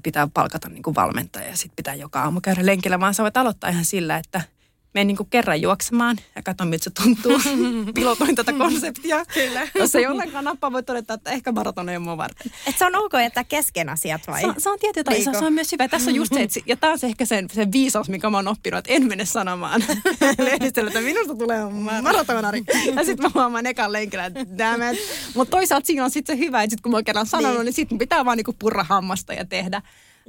[0.04, 3.38] pitää palkata niin kuin valmentaja ja sitten pitää joka aamu käydä lenkillä, vaan sä voit
[3.38, 4.42] aloittaa ihan sillä, että–
[4.98, 7.42] menen niin kerran juoksemaan ja katson, miltä se tuntuu.
[7.96, 9.26] Pilotoin tätä konseptia.
[9.26, 9.68] Kyllä.
[9.76, 12.52] Jos ei ollenkaan nappaa, voi todeta, että ehkä maraton ei ole mua varten.
[12.68, 14.42] Et se on ok jättää kesken asiat vai?
[14.42, 15.88] Se, se on tietysti, se, se, on myös hyvä.
[15.88, 18.38] Tässä on just se, että, ja tämä on se ehkä sen, sen viisaus, mikä mä
[18.38, 19.84] oon oppinut, että en mene sanomaan
[20.38, 21.60] lehdistölle, että minusta tulee
[22.02, 22.64] maratonari.
[22.96, 25.00] Ja sitten mä huomaan ekan lenkillä, että damn it.
[25.36, 27.66] Mutta toisaalta siinä on sitten se hyvä, että sit kun mä oon kerran sanonut, niin,
[27.66, 29.82] niin sitten pitää vaan niinku purra hammasta ja tehdä.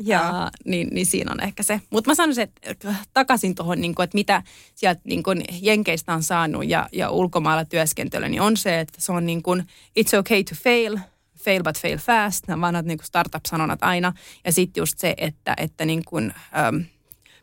[0.04, 1.80] Ja, uh, niin, niin siinä on ehkä se.
[1.90, 4.42] Mutta mä sanoisin, että takaisin tuohon, niin että mitä
[4.74, 9.12] sieltä niin kuin Jenkeistä on saanut ja, ja ulkomailla työskentely, niin on se, että se
[9.12, 9.64] on niin kuin,
[10.00, 10.98] it's okay to fail,
[11.44, 14.12] fail but fail fast, nämä vanhat niin startup-sanonat aina.
[14.44, 16.34] Ja sitten just se, että, että niin kuin,
[16.68, 16.84] um,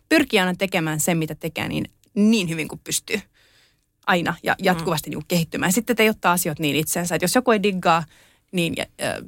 [0.09, 3.21] pyrkii aina tekemään sen, mitä tekee, niin, niin hyvin kuin pystyy
[4.07, 5.17] aina ja jatkuvasti mm.
[5.17, 5.73] niin kehittymään.
[5.73, 8.03] Sitten ei ottaa asioita niin itsensä, että jos joku ei diggaa
[8.55, 8.75] niin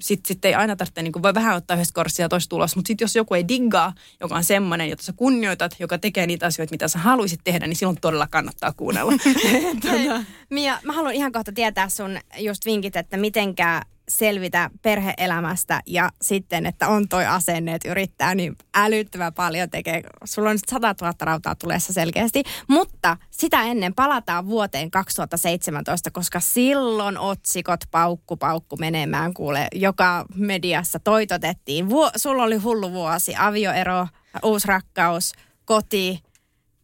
[0.01, 2.87] sitten sit ei aina tarvitse, niin voi vähän ottaa yhdessä korssia ja toista tulos, mutta
[2.87, 6.73] sitten jos joku ei diggaa, joka on semmoinen, jota sä kunnioitat, joka tekee niitä asioita,
[6.73, 9.13] mitä sä haluaisit tehdä, niin silloin todella kannattaa kuunnella.
[10.49, 16.65] Mia, mä haluan ihan kohta tietää sun just vinkit, että mitenkä selvitä perheelämästä ja sitten,
[16.65, 20.03] että on toi asenne, että yrittää niin älyttömän paljon tekee.
[20.25, 26.39] Sulla on nyt 100 000 rautaa tulessa selkeästi, mutta sitä ennen palataan vuoteen 2017, koska
[26.39, 29.67] silloin otsikot paukku paukku menemään kuule.
[29.75, 31.89] Joka mediassa toitotettiin.
[31.89, 34.07] Vu- sulla oli hullu vuosi, avioero,
[34.43, 35.33] uusi rakkaus,
[35.65, 36.23] koti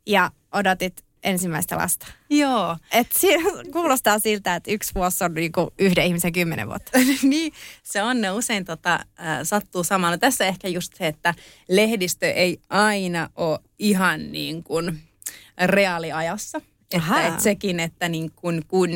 [0.07, 2.07] ja odotit ensimmäistä lasta.
[2.29, 2.77] Joo.
[2.91, 3.27] Et si-
[3.73, 6.91] kuulostaa siltä, että yksi vuosi on niinku yhden ihmisen kymmenen vuotta.
[7.23, 10.17] niin, se on ne usein tota, äh, sattuu samalla.
[10.17, 11.33] Tässä ehkä just se, että
[11.69, 14.99] lehdistö ei aina ole ihan niin kuin
[15.65, 16.61] reaaliajassa.
[16.93, 18.89] Että et sekin, että niin kun, kun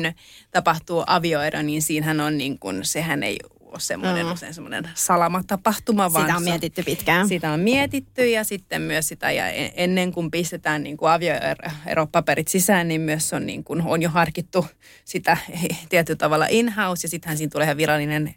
[0.50, 3.38] tapahtuu avioero, niin siinähän on niin kun, sehän ei
[3.68, 4.32] ole semmoinen mm.
[4.32, 6.08] usein semmoinen salamatapahtuma.
[6.08, 7.28] Sitä on mietitty pitkään.
[7.28, 12.48] Sitä on mietitty ja sitten myös sitä, ja e- ennen kuin pistetään niin kuin avioeropaperit
[12.48, 14.66] sisään, niin myös on, niin kuin, on jo harkittu
[15.04, 15.36] sitä
[15.88, 18.34] tietyllä tavalla in-house, ja sittenhän siinä tulee ihan virallinen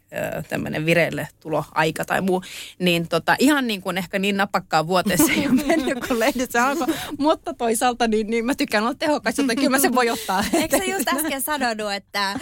[0.48, 2.42] tämmöinen vireille tuloaika tai muu.
[2.78, 6.66] Niin tota, ihan niin kuin ehkä niin napakkaan vuoteen se ei ole mennyt kuin lehdissä
[6.66, 10.44] alkoi, mutta toisaalta niin, niin mä tykkään olla tehokas, joten kyllä mä sen voi ottaa.
[10.52, 12.38] Eikö sä just äsken sanonut, että, äh,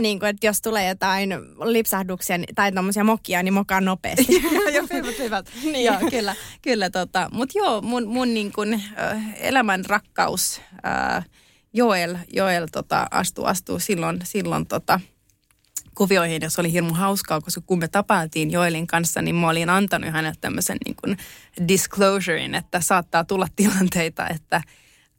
[0.00, 4.42] niin kuin, että jos tulee jotain lipsa pilkahduksia tai tuommoisia mokia, niin mokaan nopeasti.
[4.74, 5.50] joo, hyvät, hyvät.
[5.72, 5.84] niin.
[5.84, 6.34] Joo, kyllä.
[6.62, 7.28] kyllä tota.
[7.32, 11.26] Mutta joo, mun, mun niin kun, äh, elämän rakkaus, äh,
[11.72, 15.00] Joel, Joel tota, astuu, astuu silloin, silloin tota,
[15.94, 20.12] kuvioihin, jos oli hirmu hauskaa, koska kun me tapailtiin Joelin kanssa, niin mä olin antanut
[20.12, 21.16] hänelle tämmöisen niin kuin
[21.68, 24.62] disclosurein, että saattaa tulla tilanteita, että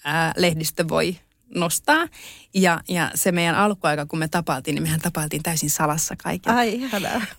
[0.03, 1.17] ää, lehdistö voi
[1.55, 2.07] nostaa.
[2.53, 6.49] Ja, ja se meidän alkuaika, kun me tapailtiin, niin mehän tapailtiin täysin salassa kaikki.
[6.49, 6.81] Ai,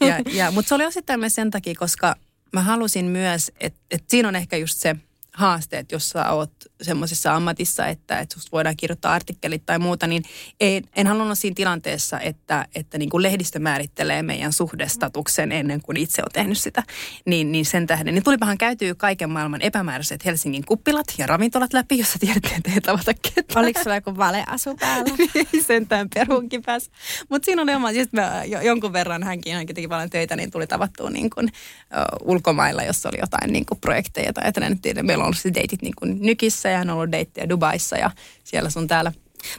[0.00, 2.16] ja, ja, Mutta se oli osittain myös sen takia, koska
[2.52, 4.96] mä halusin myös, että, että siinä on ehkä just se
[5.34, 10.22] haasteet, jos sä oot semmoisessa ammatissa, että, että susta voidaan kirjoittaa artikkelit tai muuta, niin
[10.60, 15.96] ei, en halunnut siinä tilanteessa, että, että niin kuin lehdistö määrittelee meidän suhdestatuksen ennen kuin
[15.96, 16.82] itse on tehnyt sitä.
[17.26, 21.98] Niin, niin sen tähden, niin tulipahan käytyy kaiken maailman epämääräiset Helsingin kuppilat ja ravintolat läpi,
[21.98, 23.64] jossa tiedettiin, että ei tavata ketään.
[23.64, 25.14] Oliko sulla joku valeasu päällä?
[25.34, 26.90] ei sentään perunkin päässä.
[27.28, 30.66] Mutta siinä oli oma, siis mä jonkun verran hänkin, hänkin teki paljon töitä, niin tuli
[30.66, 35.34] tavattua niin kuin, uh, ulkomailla, jossa oli jotain niin kuin projekteja tai että meillä on
[35.44, 38.10] ollut deitit niin kuin Nykissä ja on ollut deittiä Dubaissa ja
[38.44, 39.12] siellä sun täällä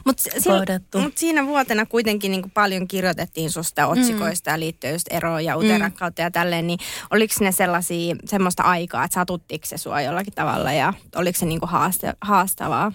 [0.04, 4.54] mutta si- mut siinä vuotena kuitenkin niin paljon kirjoitettiin susta otsikoista mm.
[4.54, 6.12] ja liittyen just eroon ja uuteen mm.
[6.18, 6.78] ja tälleen, niin
[7.10, 11.60] oliko ne sellaisia, semmoista aikaa, että satuttiinko se sua jollakin tavalla ja oliko se niin
[11.62, 12.92] haaste, haastavaa?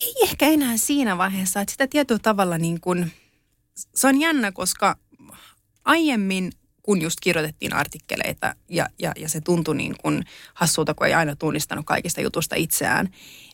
[0.00, 3.12] Ei ehkä enää siinä vaiheessa, että sitä tietyllä tavalla niin kuin,
[3.74, 4.96] se on jännä, koska
[5.84, 6.52] aiemmin
[6.84, 11.36] kun just kirjoitettiin artikkeleita ja, ja, ja se tuntui niin kuin hassulta, kun ei aina
[11.36, 13.08] tunnistanut kaikista jutusta itseään,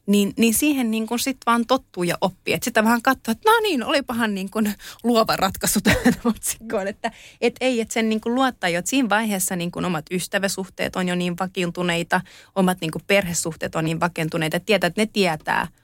[0.06, 2.54] niin, niin siihen niin kuin sit vaan tottuu ja oppii.
[2.54, 6.88] Että sitä vähän katsoo, että no niin, olipahan niin kuin luova ratkaisu tähän otsikkoon.
[6.88, 10.04] Että et ei, että sen niin kuin luottaa jo, että siinä vaiheessa niin kuin omat
[10.10, 12.20] ystäväsuhteet on jo niin vakiintuneita,
[12.54, 15.68] omat niin kuin perhesuhteet on niin vakiintuneita, että tietää, että ne tietää–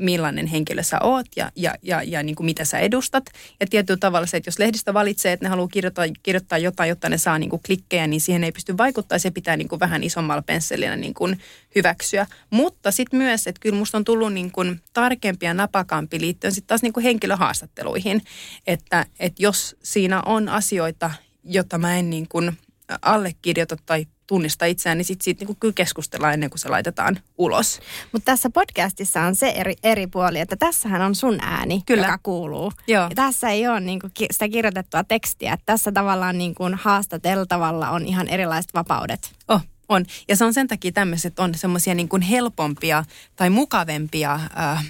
[0.00, 3.24] millainen henkilö sä oot ja, ja, ja, ja niin kuin mitä sä edustat.
[3.60, 7.08] Ja tietyllä tavalla se, että jos lehdistä valitsee, että ne haluaa kirjoittaa, kirjoittaa jotain, jotta
[7.08, 9.18] ne saa niin kuin klikkejä, niin siihen ei pysty vaikuttaa.
[9.18, 11.40] Se pitää niin kuin vähän isommalla pensselillä niin kuin
[11.74, 12.26] hyväksyä.
[12.50, 16.68] Mutta sitten myös, että kyllä musta on tullut niin kuin tarkempi ja napakampi liittyen sitten
[16.68, 18.22] taas niin kuin henkilöhaastatteluihin.
[18.66, 21.10] Että, että jos siinä on asioita,
[21.44, 22.58] jotta mä en niin kuin
[23.02, 27.80] allekirjoita tai tunnista itseään, niin sitten siitä niinku kyllä keskustellaan ennen kuin se laitetaan ulos.
[28.12, 32.06] Mutta tässä podcastissa on se eri, eri puoli, että tässähän on sun ääni, kyllä.
[32.06, 32.72] joka kuuluu.
[32.86, 33.02] Joo.
[33.02, 35.52] Ja tässä ei ole niinku sitä kirjoitettua tekstiä.
[35.52, 39.32] Että tässä tavallaan niinku haastateltavalla on ihan erilaiset vapaudet.
[39.48, 40.04] Oh, on.
[40.28, 43.04] Ja se on sen takia tämmöiset on semmoisia niin kuin helpompia
[43.36, 44.86] tai mukavempia äh,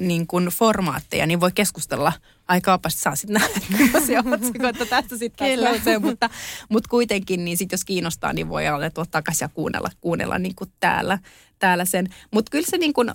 [0.00, 2.12] niin kuin formaatteja, niin voi keskustella
[2.48, 6.30] aika opasti saa sitten nähdä, millaisia otsikoita tästä sitten nousee, mutta,
[6.68, 10.72] mutta kuitenkin, niin sitten jos kiinnostaa, niin voi tuottaa takaisin ja kuunnella, kuunnella niin kuin
[10.80, 11.18] täällä,
[11.64, 12.08] täällä sen.
[12.30, 13.14] Mutta kyllä se niin kuin, äh,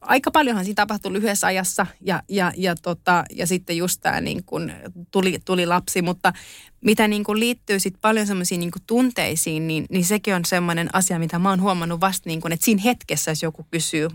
[0.00, 4.44] aika paljonhan siinä tapahtui lyhyessä ajassa ja, ja, ja, tota, ja sitten just tämä niin
[4.44, 4.72] kuin
[5.10, 6.32] tuli, tuli lapsi, mutta
[6.84, 11.18] mitä niin kuin liittyy sitten paljon semmoisiin niin tunteisiin, niin, niin sekin on semmoinen asia,
[11.18, 14.08] mitä mä oon huomannut vasta niin kuin, että siinä hetkessä, jos joku kysyy,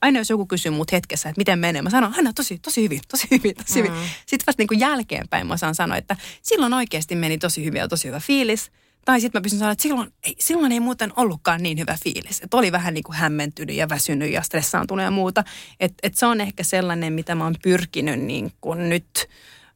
[0.00, 3.00] aina jos joku kysyy mut hetkessä, että miten menee, mä sanon, aina tosi, tosi hyvin,
[3.10, 3.92] tosi hyvin, tosi hyvin.
[3.92, 3.98] Mm.
[4.26, 7.88] Sitten vasta niin kuin jälkeenpäin mä saan sanoa, että silloin oikeasti meni tosi hyvin ja
[7.88, 8.70] tosi hyvä fiilis.
[9.04, 12.40] Tai sitten mä pystyn sanoa, että silloin ei, silloin ei muuten ollutkaan niin hyvä fiilis.
[12.40, 15.44] Että oli vähän niin kuin hämmentynyt ja väsynyt ja stressaantunut ja muuta.
[15.80, 19.28] Että et se on ehkä sellainen, mitä mä oon pyrkinyt niin kuin nyt,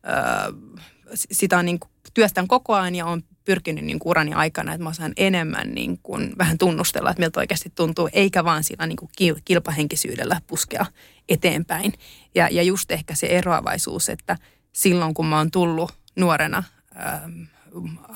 [0.08, 0.52] öö,
[1.14, 4.82] sitä on niin kuin työstän koko ajan ja on pyrkinyt niin kuin urani aikana, että
[4.82, 8.96] mä osaan enemmän niin kuin vähän tunnustella, että miltä oikeasti tuntuu, eikä vaan sillä niin
[8.96, 9.10] kuin
[9.44, 10.86] kilpahenkisyydellä puskea
[11.28, 11.92] eteenpäin.
[12.34, 14.36] Ja, ja just ehkä se eroavaisuus, että
[14.72, 16.64] silloin kun mä oon tullut nuorena
[16.96, 17.42] ähm,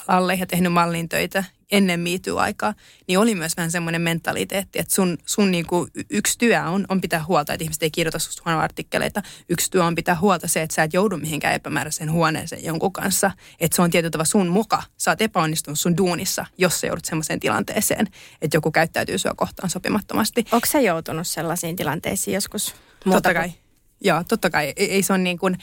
[0.09, 2.75] alle ja tehnyt mallin töitä ennen miityaikaa,
[3.09, 7.25] niin oli myös vähän semmoinen mentaliteetti, että sun, sun niinku yksi työ on, on pitää
[7.25, 9.23] huolta, että ihmiset ei kirjoita susta huonoa artikkeleita.
[9.49, 13.31] Yksi työ on pitää huolta se, että sä et joudu mihinkään epämääräiseen huoneeseen jonkun kanssa.
[13.61, 14.83] Että se on tietyllä sun muka.
[14.97, 18.07] Sä oot epäonnistunut sun duunissa, jos sä joudut semmoiseen tilanteeseen,
[18.43, 20.45] että joku käyttäytyy sua kohtaan sopimattomasti.
[20.53, 22.75] Onko se joutunut sellaisiin tilanteisiin joskus?
[23.05, 23.53] Totta kai.
[24.01, 24.73] Joo, totta kai.
[24.77, 25.59] Ei, ei se on niin kuin,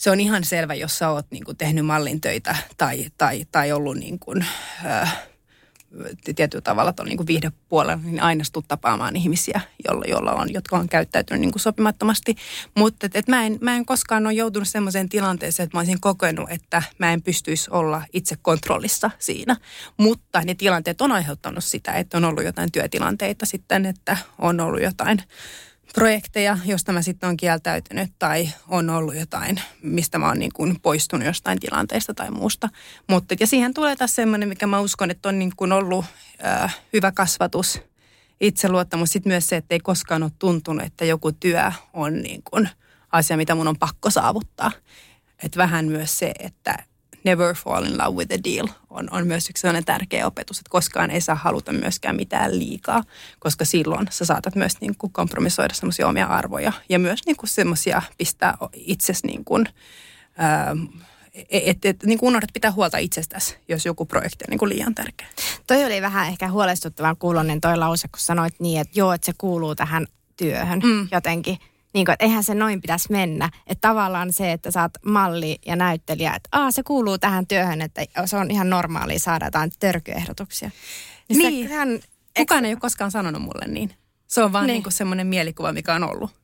[0.00, 3.72] se on ihan selvä, jos sä oot niin kuin tehnyt mallin töitä tai, tai, tai
[3.72, 4.44] ollut niin kuin,
[4.86, 5.28] äh,
[6.36, 10.88] tietyllä tavalla tuolla niin viihdepuolella, niin aina tuu tapaamaan ihmisiä, jolla, jolla on, jotka on
[10.88, 12.36] käyttäytynyt niin kuin sopimattomasti.
[12.76, 16.00] Mutta et, et mä, en, mä en koskaan ole joutunut sellaiseen tilanteeseen, että mä olisin
[16.00, 19.56] kokenut, että mä en pystyisi olla itse kontrollissa siinä.
[19.96, 24.82] Mutta ne tilanteet on aiheuttanut sitä, että on ollut jotain työtilanteita sitten, että on ollut
[24.82, 25.22] jotain
[25.94, 30.80] projekteja, josta mä sitten on kieltäytynyt tai on ollut jotain, mistä mä oon niin kuin
[30.82, 32.68] poistunut jostain tilanteesta tai muusta.
[33.08, 36.04] Mutta ja siihen tulee taas semmoinen, mikä mä uskon, että on niin kuin ollut
[36.44, 37.80] äh, hyvä kasvatus,
[38.40, 39.12] itseluottamus.
[39.12, 42.68] Sitten myös se, että ei koskaan ole tuntunut, että joku työ on niin kuin
[43.12, 44.72] asia, mitä mun on pakko saavuttaa.
[45.42, 46.74] Että vähän myös se, että
[47.24, 50.70] never fall in love with a deal on, on myös yksi sellainen tärkeä opetus, että
[50.70, 53.04] koskaan ei saa haluta myöskään mitään liikaa,
[53.38, 57.50] koska silloin sä saatat myös niin kuin kompromissoida semmoisia omia arvoja ja myös niin kuin
[57.50, 59.66] semmoisia pistää itsesi niin kuin,
[60.38, 60.76] ää,
[61.50, 65.26] että et, niin unohdat pitää huolta itsestäsi, jos joku projekti on niin kuin liian tärkeä.
[65.66, 69.32] Toi oli vähän ehkä huolestuttavan kuulonen toi lause, kun sanoit niin, että joo, että se
[69.38, 70.06] kuuluu tähän
[70.36, 71.08] työhön mm.
[71.12, 71.58] jotenkin
[71.92, 73.50] niin kuin, että eihän se noin pitäisi mennä.
[73.66, 77.82] Että tavallaan se, että sä oot malli ja näyttelijä, että Aa, se kuuluu tähän työhön,
[77.82, 80.70] että se on ihan normaalia saada jotain törkyehdotuksia.
[81.28, 81.68] Niin, niin.
[81.68, 82.00] Sehän,
[82.38, 83.94] kukaan ei ole koskaan sanonut mulle niin.
[84.26, 84.82] Se on vaan niin.
[84.82, 86.39] niin semmoinen mielikuva, mikä on ollut.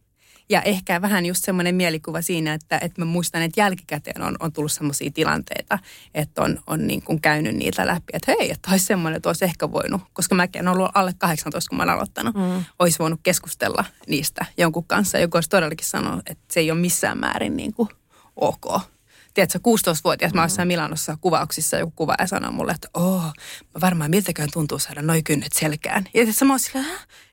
[0.48, 4.52] Ja ehkä vähän just semmoinen mielikuva siinä, että, että mä muistan, että jälkikäteen on, on
[4.52, 5.78] tullut semmoisia tilanteita,
[6.14, 9.44] että on, on niin kuin käynyt niitä läpi, että hei, että olisi semmoinen, että olisi
[9.44, 12.64] ehkä voinut, koska mäkin olen ollut alle 18, kun mä olen aloittanut, mm.
[12.78, 17.18] olisi voinut keskustella niistä jonkun kanssa, joka olisi todellakin sanonut, että se ei ole missään
[17.18, 17.88] määrin niin kuin
[18.36, 18.95] ok
[19.36, 23.32] tiedätkö, 16-vuotias, mä olisin Milanossa kuvauksissa joku kuva ja sanoi mulle, että oh,
[23.80, 26.04] varmaan miltäkään tuntuu saada noin kynnet selkään.
[26.14, 26.84] Ja sitten mä olisin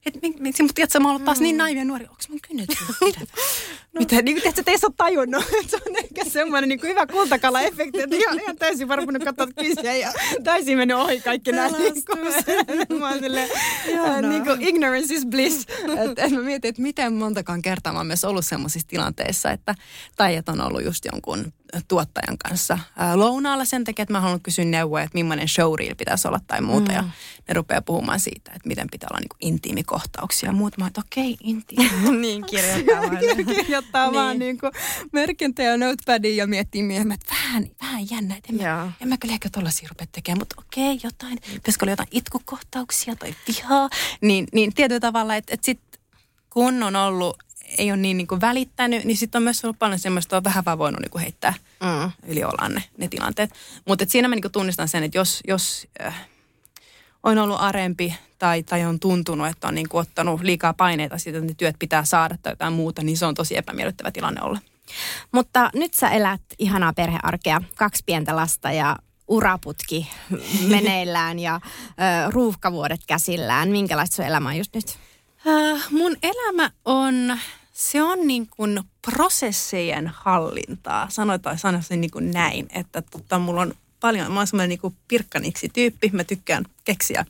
[0.05, 3.09] että miksi, mutta tiedätkö, mä oon ollut taas niin naivia nuori, onko mun kynnet no.
[3.99, 8.01] Mitä, niin kuin tiedätkö, te ole tajunnut, että se on ehkä semmoinen niin hyvä kultakala-efekti,
[8.01, 11.77] että ihan, ihan täysin varmaan katsoa kysyä ja täysin mennyt ohi kaikki nämä.
[11.77, 13.49] Niin mä oon silleen,
[14.29, 15.67] niin kuin ignorance is bliss.
[16.09, 19.75] Että et mä mietin, että miten montakaan kertaa mä oon myös ollut semmoisissa tilanteissa, että
[20.15, 21.53] taijat on ollut just jonkun
[21.87, 22.79] tuottajan kanssa
[23.15, 26.91] lounaalla sen takia, että mä haluan kysyä neuvoja, että millainen showreel pitäisi olla tai muuta.
[26.91, 26.95] Mm.
[26.95, 27.03] Ja
[27.47, 30.77] ne rupeaa puhumaan siitä, että miten pitää olla niin intiimikohtauksia ja muuta.
[30.79, 32.19] Mä että okei, okay, intiimi.
[32.21, 33.17] niin, kirjoittaa vaan.
[33.55, 34.15] kirjoittaa niin.
[34.15, 34.71] vaan niin kuin
[35.11, 38.35] merkintöjä notepadiin ja miettii myöhemmin, että vähän, vähän jännä.
[38.35, 41.37] Että en, mä, en mä kyllä ehkä tollaisia rupea tekemään, mutta okei, okay, jotain.
[41.53, 43.89] Pitäisikö olla jotain itkukohtauksia tai vihaa?
[44.21, 45.99] Niin, niin tietyllä tavalla, että, että sitten
[46.49, 47.37] kun on ollut
[47.77, 50.65] ei ole niin, niin kuin välittänyt, niin sitten on myös ollut paljon semmoista, on vähän
[50.65, 52.11] vaan voinut niin kuin heittää mm.
[52.27, 53.51] yli olan ne, ne tilanteet.
[53.87, 56.27] Mutta siinä mä niin kuin tunnistan sen, että jos, jos äh,
[57.23, 61.37] on ollut arempi tai, tai on tuntunut, että on niin kuin ottanut liikaa paineita siitä,
[61.37, 64.59] että ne työt pitää saada tai jotain muuta, niin se on tosi epämiellyttävä tilanne olla.
[65.31, 68.95] Mutta nyt sä elät ihanaa perhearkea, kaksi pientä lasta ja
[69.27, 70.09] uraputki
[70.73, 73.69] meneillään ja ö, ruuhkavuodet käsillään.
[73.69, 74.97] Minkälaista sun elämä on just nyt?
[75.47, 77.37] Äh, mun elämä on
[77.73, 81.09] se on niin kuin prosessejen hallintaa.
[81.09, 84.95] Sanotaan sanoisin niin kuin näin, että tota, mulla on paljon, mä oon semmoinen niin kuin
[85.07, 86.09] pirkkaniksi tyyppi.
[86.13, 87.25] Mä tykkään keksiä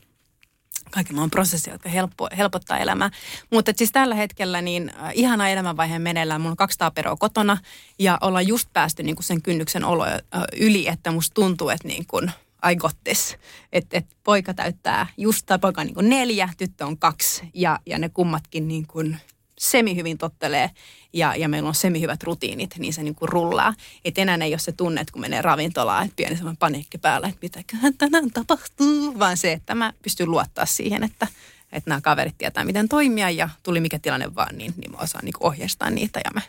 [0.94, 3.10] kaiken maailman prosesseja, jotka helppo, helpottaa elämää.
[3.52, 6.42] Mutta siis tällä hetkellä niin äh, ihana elämänvaiheen meneillään.
[6.42, 7.58] Mulla on kaksi taaperoa kotona
[8.00, 10.20] ja ollaan just päästy niin kuin sen kynnyksen olo äh,
[10.60, 12.32] yli, että musta tuntuu, että niin kuin
[12.72, 13.38] I got this.
[13.74, 17.80] Että et poika täyttää just, tai poika on niin kuin neljä, tyttö on kaksi ja,
[17.86, 19.18] ja ne kummatkin niin kuin
[19.60, 20.70] semi hyvin tottelee
[21.14, 23.74] ja, ja meillä on semi hyvät rutiinit, niin se niin kuin rullaa.
[24.06, 27.28] Että enää ei ole se tunne, että kun menee ravintolaan, että pieni semmoinen paniikki päällä,
[27.28, 31.28] että mitäköhän tänään tapahtuu, vaan se, että mä pystyn luottaa siihen, että,
[31.72, 35.26] että nämä kaverit tietää, miten toimia ja tuli mikä tilanne vaan, niin, niin mä osaan
[35.26, 36.42] niin kuin ohjeistaa niitä ja mä,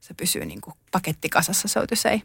[0.00, 2.20] se pysyy niin kuin paketti kasassa, to say.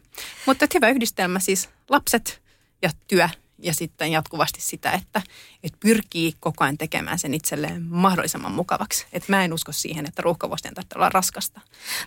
[0.46, 2.42] Mutta hyvä yhdistelmä siis lapset
[2.82, 5.22] ja työ ja sitten jatkuvasti sitä, että,
[5.62, 9.06] että pyrkii koko ajan tekemään sen itselleen mahdollisimman mukavaksi.
[9.12, 11.60] Että mä en usko siihen, että ruuhkavuostien tarvitsee olla raskasta.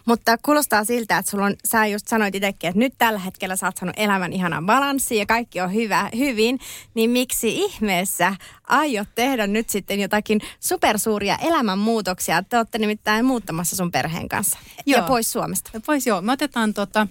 [0.06, 3.66] Mutta kuulostaa siltä, että sulla on, sä just sanoit itsekin, että nyt tällä hetkellä sä
[3.66, 6.60] oot saanut elämän ihanan balanssi ja kaikki on hyvä, hyvin,
[6.94, 12.44] niin miksi ihmeessä aiot tehdä nyt sitten jotakin supersuuria elämänmuutoksia?
[12.44, 15.02] Te olette nimittäin muuttamassa sun perheen kanssa joo.
[15.02, 15.82] ja pois Suomesta.
[15.86, 16.22] Pois joo.
[16.22, 17.08] Me otetaan tota,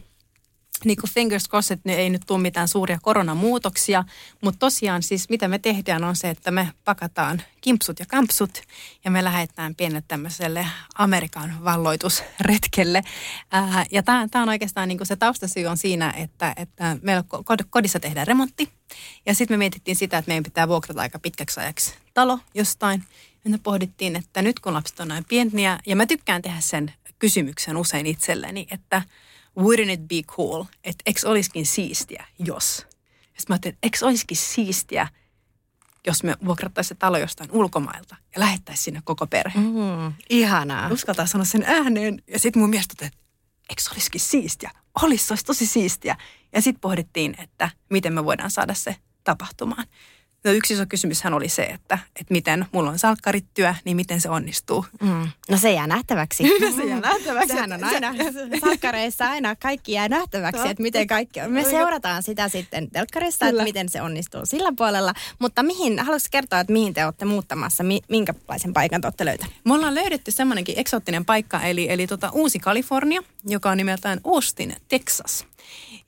[0.85, 4.05] niin kuin fingers crossed, että ei nyt tule mitään suuria koronamuutoksia,
[4.43, 8.63] mutta tosiaan siis mitä me tehdään on se, että me pakataan kimpsut ja kampsut
[9.05, 13.03] ja me lähdetään pienelle tämmöiselle Amerikan valloitusretkelle.
[13.51, 17.25] Ää, ja tämä on oikeastaan niin kuin se taustasyy on siinä, että, että meillä
[17.71, 18.69] kodissa tehdään remontti
[19.27, 23.05] ja sitten me mietittiin sitä, että meidän pitää vuokrata aika pitkäksi ajaksi talo jostain.
[23.45, 26.93] Ja me pohdittiin, että nyt kun lapset on näin pieniä, ja mä tykkään tehdä sen
[27.19, 29.03] kysymyksen usein itselleni, että–
[29.59, 32.77] wouldn't it be cool, että eikö olisikin siistiä, jos.
[32.77, 35.09] Sitten mä ajattelin, että eikö olisikin siistiä,
[36.07, 39.59] jos me vuokrattaisiin se talo jostain ulkomailta ja lähettäisiin sinne koko perhe.
[39.59, 40.89] Mm, ihanaa.
[40.93, 42.23] Uskaltaa sanoa sen ääneen.
[42.27, 43.19] Ja sitten mun mielestä, että
[43.71, 44.71] eikö se olisikin siistiä?
[45.03, 46.17] Olisi, se olisi tosi siistiä.
[46.53, 49.87] Ja sitten pohdittiin, että miten me voidaan saada se tapahtumaan.
[50.45, 54.31] No yksi iso kysymyshän oli se, että, että miten mulla on salkkarityö, niin miten se
[54.31, 54.87] onnistuu.
[55.01, 55.29] Mm.
[55.51, 56.43] No se jää nähtäväksi.
[56.61, 57.49] no se jää nähtäväksi.
[57.49, 58.15] Sehän on aina,
[58.61, 61.53] salkkareissa aina kaikki jää nähtäväksi, että miten kaikki on.
[61.53, 65.15] Me seurataan sitä sitten telkkarissa, että miten se onnistuu sillä puolella.
[65.39, 69.57] Mutta mihin, haluaisi kertoa, että mihin te olette muuttamassa, minkälaisen paikan te olette löytäneet?
[69.65, 74.77] Me ollaan löydetty semmoinenkin eksoottinen paikka, eli, eli tota Uusi Kalifornia, joka on nimeltään Austin,
[74.89, 75.47] Texas.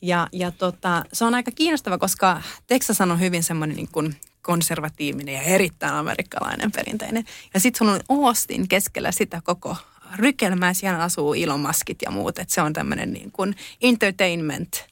[0.03, 5.35] Ja, ja tota, se on aika kiinnostava, koska Texas on hyvin semmoinen niin kuin konservatiivinen
[5.35, 7.25] ja erittäin amerikkalainen perinteinen.
[7.55, 9.77] Ja sitten sulla on Austin keskellä sitä koko
[10.17, 10.75] rykelmää.
[10.75, 12.39] Siellä asuu Elon Muskit ja muut.
[12.39, 14.85] Et se on tämmöinen niin kuin entertainment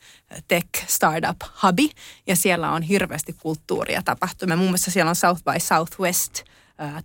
[0.49, 1.91] tech startup hubi.
[2.27, 4.57] Ja siellä on hirveästi kulttuuria tapahtumia.
[4.57, 6.43] Muun muassa siellä on South by Southwest–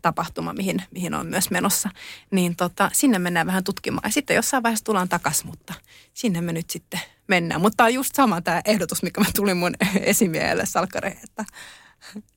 [0.01, 1.89] tapahtuma, mihin, mihin on myös menossa,
[2.31, 4.07] niin tota, sinne mennään vähän tutkimaan.
[4.07, 5.73] Ja sitten jossain vaiheessa tullaan takaisin, mutta
[6.13, 7.61] sinne me nyt sitten mennään.
[7.61, 11.45] Mutta tämä on just sama tämä ehdotus, mikä mä tulin mun esimiehelle salkkareen, että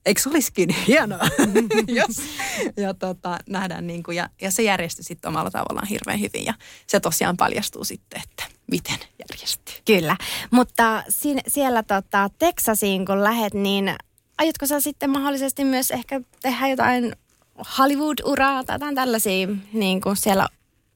[0.05, 1.23] eikö se olisikin hienoa,
[1.87, 2.17] jos
[2.83, 6.53] ja tota, nähdään niin kuin, ja, ja se järjestyi sitten omalla tavallaan hirveän hyvin ja
[6.87, 9.75] se tosiaan paljastuu sitten, että miten järjestyy.
[9.85, 10.17] Kyllä,
[10.51, 13.95] mutta siinä, siellä tota, Teksasiin kun lähet, niin
[14.37, 17.15] aiotko sä sitten mahdollisesti myös ehkä tehdä jotain
[17.77, 20.47] Hollywood-uraa tai jotain tällaisia niin kuin siellä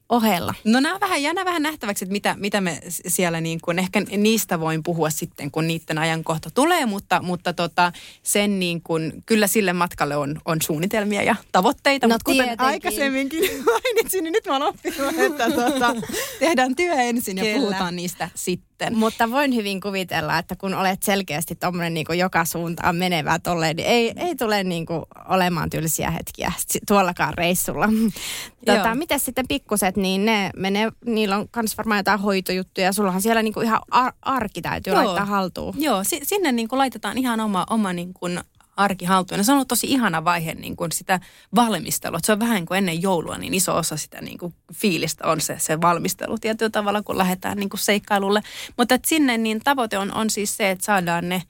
[0.09, 0.53] ohella?
[0.63, 4.59] No nämä vähän, jää vähän nähtäväksi, että mitä, mitä me siellä niin kuin, ehkä niistä
[4.59, 7.91] voin puhua sitten, kun niiden ajankohta tulee, mutta, mutta tota,
[8.23, 12.65] sen niin kuin, kyllä sille matkalle on, on suunnitelmia ja tavoitteita, no, mutta kuten tietenkin.
[12.65, 15.95] aikaisemminkin mainitsin, niin nyt mä oon oppinut, että tota,
[16.39, 17.57] tehdään työ ensin ja kyllä.
[17.57, 18.72] puhutaan niistä sitten.
[18.89, 23.87] Mutta voin hyvin kuvitella, että kun olet selkeästi tuommoinen niin joka suuntaan menevä tolleen, niin
[23.87, 26.51] ei, ei tule niin kuin olemaan tylsiä hetkiä
[26.87, 27.89] tuollakaan reissulla.
[28.65, 32.93] Tota, miten sitten pikkuset, niin ne menee, niillä on myös varmaan jotain hoitojuttuja.
[32.93, 35.03] Sullahan siellä niinku ihan ar- arki täytyy Joo.
[35.05, 35.73] laittaa haltuun.
[35.77, 38.43] Joo, si- sinne niinku laitetaan ihan oma, oma niinku arki
[39.05, 39.39] haltuun.
[39.39, 41.19] Ja se on ollut tosi ihana vaihe niin kuin sitä
[41.55, 42.19] valmistelua.
[42.23, 45.55] Se on vähän kuin ennen joulua, niin iso osa sitä niin kuin fiilistä on se,
[45.59, 48.43] se valmistelu tietyllä tavalla, kun lähdetään niin kuin seikkailulle.
[48.77, 51.43] Mutta sinne niin tavoite on, on siis se, että saadaan ne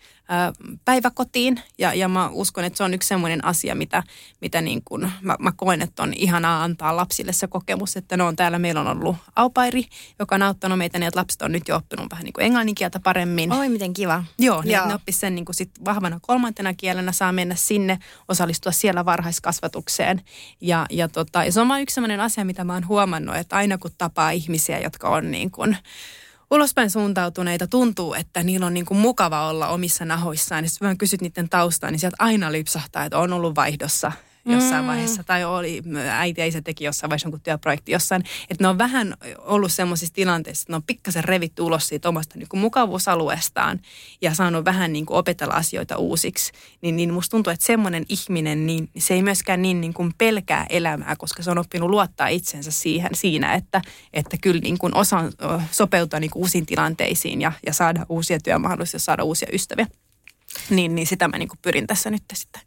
[0.85, 4.03] päiväkotiin ja, ja mä uskon, että se on yksi semmoinen asia, mitä,
[4.41, 8.23] mitä niin kuin mä, mä koen, että on ihanaa antaa lapsille se kokemus, että ne
[8.23, 9.85] on täällä, meillä on ollut aupairi,
[10.19, 12.99] joka on auttanut meitä niin, että lapset on nyt jo oppinut vähän niin kuin englanninkieltä
[12.99, 13.53] paremmin.
[13.53, 14.23] Oi, miten kiva.
[14.37, 14.87] Joo, niin Joo.
[14.87, 20.21] ne oppisivat sen niin kuin sit vahvana kolmantena kielenä, saa mennä sinne, osallistua siellä varhaiskasvatukseen.
[20.61, 23.77] Ja, ja, tota, ja se on yksi semmoinen asia, mitä mä oon huomannut, että aina
[23.77, 25.77] kun tapaa ihmisiä, jotka on niin kuin,
[26.53, 30.63] ulospäin suuntautuneita tuntuu, että niillä on niin kuin mukava olla omissa nahoissaan.
[30.63, 34.11] Ja sitten vaan kysyt niiden taustaa, niin sieltä aina lipsahtaa, että on ollut vaihdossa
[34.45, 34.87] jossain mm.
[34.87, 35.81] vaiheessa, tai oli,
[36.11, 40.13] äiti ei se teki jossain vaiheessa jonkun työprojekti jossain, että ne on vähän ollut semmoisissa
[40.13, 43.79] tilanteissa, että ne on pikkasen revitty ulos siitä omasta niin kuin mukavuusalueestaan
[44.21, 48.65] ja saanut vähän niin kuin opetella asioita uusiksi, niin, niin musta tuntuu, että semmoinen ihminen,
[48.65, 52.71] niin se ei myöskään niin, niin kuin pelkää elämää, koska se on oppinut luottaa itsensä
[52.71, 53.81] siihen, siinä, että,
[54.13, 55.29] että kyllä niin kuin osaa
[55.71, 59.87] sopeutua niin kuin uusiin tilanteisiin ja, ja saada uusia työmahdollisuuksia, saada uusia ystäviä.
[60.69, 62.61] Niin, niin sitä mä niin kuin pyrin tässä nyt sitten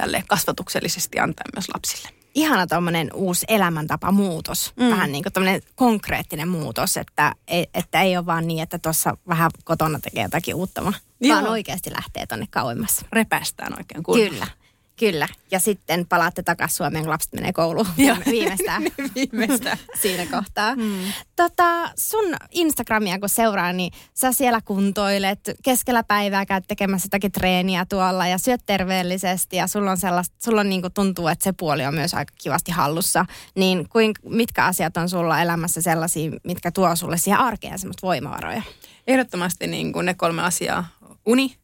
[0.00, 2.08] tälle kasvatuksellisesti antaa myös lapsille.
[2.34, 4.90] Ihana tuommoinen uusi elämäntapa muutos, mm.
[4.90, 7.34] vähän niin kuin konkreettinen muutos, että,
[7.74, 12.26] että ei ole vaan niin, että tuossa vähän kotona tekee jotakin uutta, vaan oikeasti lähtee
[12.26, 13.04] tuonne kauemmas.
[13.12, 14.30] Repästään oikein kunnolla.
[14.30, 14.46] Kyllä.
[15.00, 15.28] Kyllä.
[15.50, 18.16] Ja sitten palaatte takaisin Suomeen, kun lapset menee kouluun Joo.
[18.26, 18.82] viimeistään.
[19.14, 19.78] viimeistään.
[20.02, 20.74] Siinä kohtaa.
[20.74, 21.12] Hmm.
[21.36, 25.40] Tota, sun Instagramia kun seuraa, niin sä siellä kuntoilet.
[25.62, 29.56] Keskellä päivää käyt tekemässä jotakin treeniä tuolla ja syöt terveellisesti.
[29.56, 32.34] Ja sulla on sellaista, sulla on niin kuin tuntuu, että se puoli on myös aika
[32.42, 33.26] kivasti hallussa.
[33.54, 38.62] Niin kuin, mitkä asiat on sulla elämässä sellaisia, mitkä tuo sulle siihen arkeen semmoista voimavaroja?
[39.06, 40.86] Ehdottomasti niin kuin ne kolme asiaa.
[41.26, 41.56] Uni,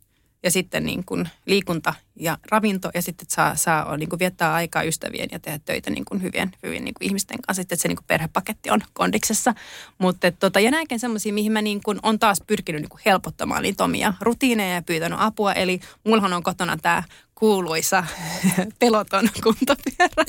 [0.43, 4.82] ja sitten niin kuin liikunta ja ravinto ja sitten saa, saa niin kuin viettää aikaa
[4.82, 7.62] ystävien ja tehdä töitä niin kuin hyvien, hyvien niin kuin ihmisten kanssa.
[7.62, 9.55] Sitten että se niin kuin perhepaketti on kondiksessa.
[9.99, 13.62] Mutta tota, ja näinkin semmoisia, mihin mä niin kuin on taas pyrkinyt niin kuin helpottamaan
[13.62, 15.53] niitä omia rutiineja ja pyytänyt apua.
[15.53, 17.03] Eli mullahan on kotona tämä
[17.34, 18.05] kuuluisa
[18.80, 20.24] peloton kuntopyörä,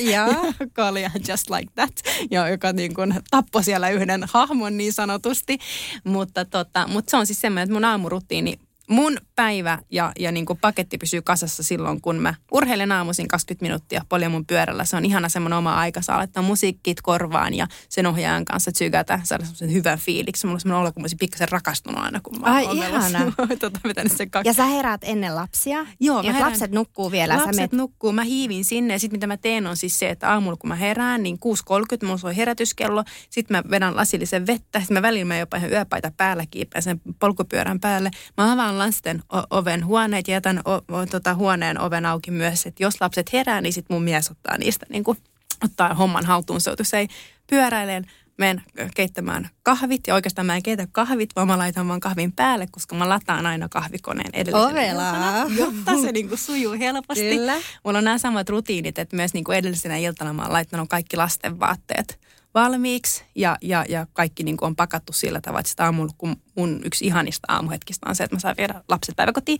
[0.59, 1.93] joka oli just like that,
[2.31, 5.57] ja joka niin kuin tappoi siellä yhden hahmon niin sanotusti.
[6.03, 10.45] Mutta, tota, mutta se on siis semmoinen, että mun aamurutiini mun päivä ja, ja niin
[10.45, 14.85] kuin paketti pysyy kasassa silloin, kun mä urheilen aamuisin 20 minuuttia paljon mun pyörällä.
[14.85, 19.19] Se on ihana semmoinen oma aika, saa laittaa musiikkit korvaan ja sen ohjaajan kanssa tsykätä,
[19.23, 20.47] saada semmoisen hyvän fiiliksi.
[20.47, 23.19] Mulla on semmoinen olo, kun mä olisin pikkasen rakastunut aina, kun mä Ai ihana.
[23.59, 23.79] tota,
[24.17, 24.49] sen kaksi.
[24.49, 25.85] Ja sä heräät ennen lapsia?
[25.99, 26.23] Joo.
[26.23, 27.37] Mä herään, lapset nukkuu vielä?
[27.37, 27.71] Lapset met...
[27.71, 30.67] nukkuu, mä hiivin sinne ja sitten mitä mä teen on siis se, että aamulla kun
[30.67, 33.03] mä herään, niin 6.30 mulla soi herätyskello.
[33.29, 37.01] Sitten mä vedän lasillisen vettä, sitten mä välillä mä jopa ihan yöpaita päällä kiipään sen
[37.19, 38.11] polkupyörän päälle.
[38.37, 42.83] Mä avaan lasten oven huoneet ja jätän o, o, tota, huoneen oven auki myös, että
[42.83, 45.17] jos lapset herää, niin sitten mun mies ottaa niistä niin kuin,
[45.63, 46.61] ottaa homman haltuun.
[46.61, 47.07] Se ei
[47.49, 48.05] pyöräilen,
[48.37, 48.63] menen
[48.95, 52.95] keittämään kahvit ja oikeastaan mä en keitä kahvit, vaan mä laitan vaan kahvin päälle, koska
[52.95, 57.29] mä lataan aina kahvikoneen edellisenä iltana, jotta se niin kuin sujuu helposti.
[57.29, 57.55] Kyllä.
[57.83, 61.17] Mulla on nämä samat rutiinit, että myös niin kuin edellisenä iltana mä oon laittanut kaikki
[61.17, 62.19] lasten vaatteet
[62.53, 66.35] valmiiksi ja, ja, ja kaikki niin kuin on pakattu sillä tavalla, että sitä aamulla, kun
[66.57, 69.59] mun yksi ihanista aamuhetkistä on se, että mä saan viedä lapset päiväkotiin,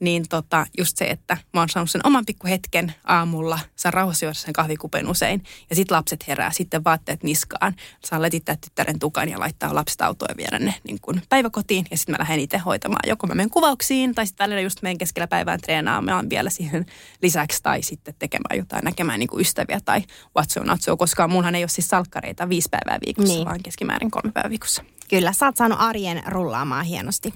[0.00, 4.34] niin tota, just se, että mä oon saanut sen oman pikkuhetken aamulla, saan rauhassa juoda
[4.34, 7.74] sen kahvikupen usein ja sitten lapset herää, sitten vaatteet niskaan,
[8.04, 11.96] saan letittää tyttären tukan ja laittaa lapset autoon ja viedä ne niin kuin päiväkotiin ja
[11.96, 13.08] sitten mä lähden itse hoitamaan.
[13.08, 16.86] Joko mä menen kuvauksiin tai sitten välillä just menen keskellä päivään treenaamaan vielä siihen
[17.22, 20.00] lisäksi tai sitten tekemään jotain, näkemään niin kuin ystäviä tai
[20.38, 23.44] what's on, koska munhan ei ole siis salkkareita viisi päivää viikossa, niin.
[23.44, 24.84] vaan keskimäärin kolme päivää viikossa.
[25.08, 27.34] Kyllä, sä oot saanut arjen rullaamaan hienosti.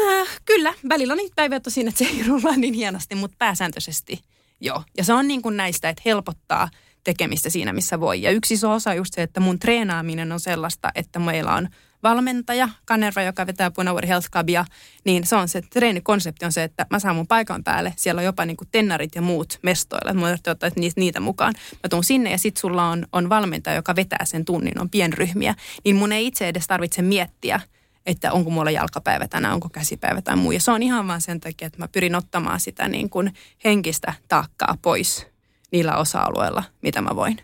[0.00, 4.20] Äh, kyllä, välillä on niitä päiviä tosin, että se ei rullaa niin hienosti, mutta pääsääntöisesti
[4.60, 4.82] joo.
[4.96, 6.68] Ja se on niin kuin näistä, että helpottaa
[7.04, 8.22] tekemistä siinä, missä voi.
[8.22, 11.68] Ja yksi iso osa just se, että mun treenaaminen on sellaista, että meillä on
[12.02, 14.64] valmentaja, Kanerva, joka vetää Punavuori Health Clubia,
[15.04, 17.94] niin se on se treenikonsepti on se, että mä saan mun paikan päälle.
[17.96, 20.14] Siellä on jopa niin kuin tennarit ja muut mestoilla.
[20.14, 21.54] Mä ottaa niitä mukaan.
[21.72, 25.54] Mä tuun sinne ja sit sulla on, on valmentaja, joka vetää sen tunnin, on pienryhmiä.
[25.84, 27.60] Niin mun ei itse edes tarvitse miettiä,
[28.06, 30.52] että onko mulla jalkapäivä tänään, onko käsipäivä tai muu.
[30.52, 33.32] Ja se on ihan vaan sen takia, että mä pyrin ottamaan sitä niin kuin
[33.64, 35.26] henkistä taakkaa pois
[35.72, 37.40] niillä osa-alueilla, mitä mä voin.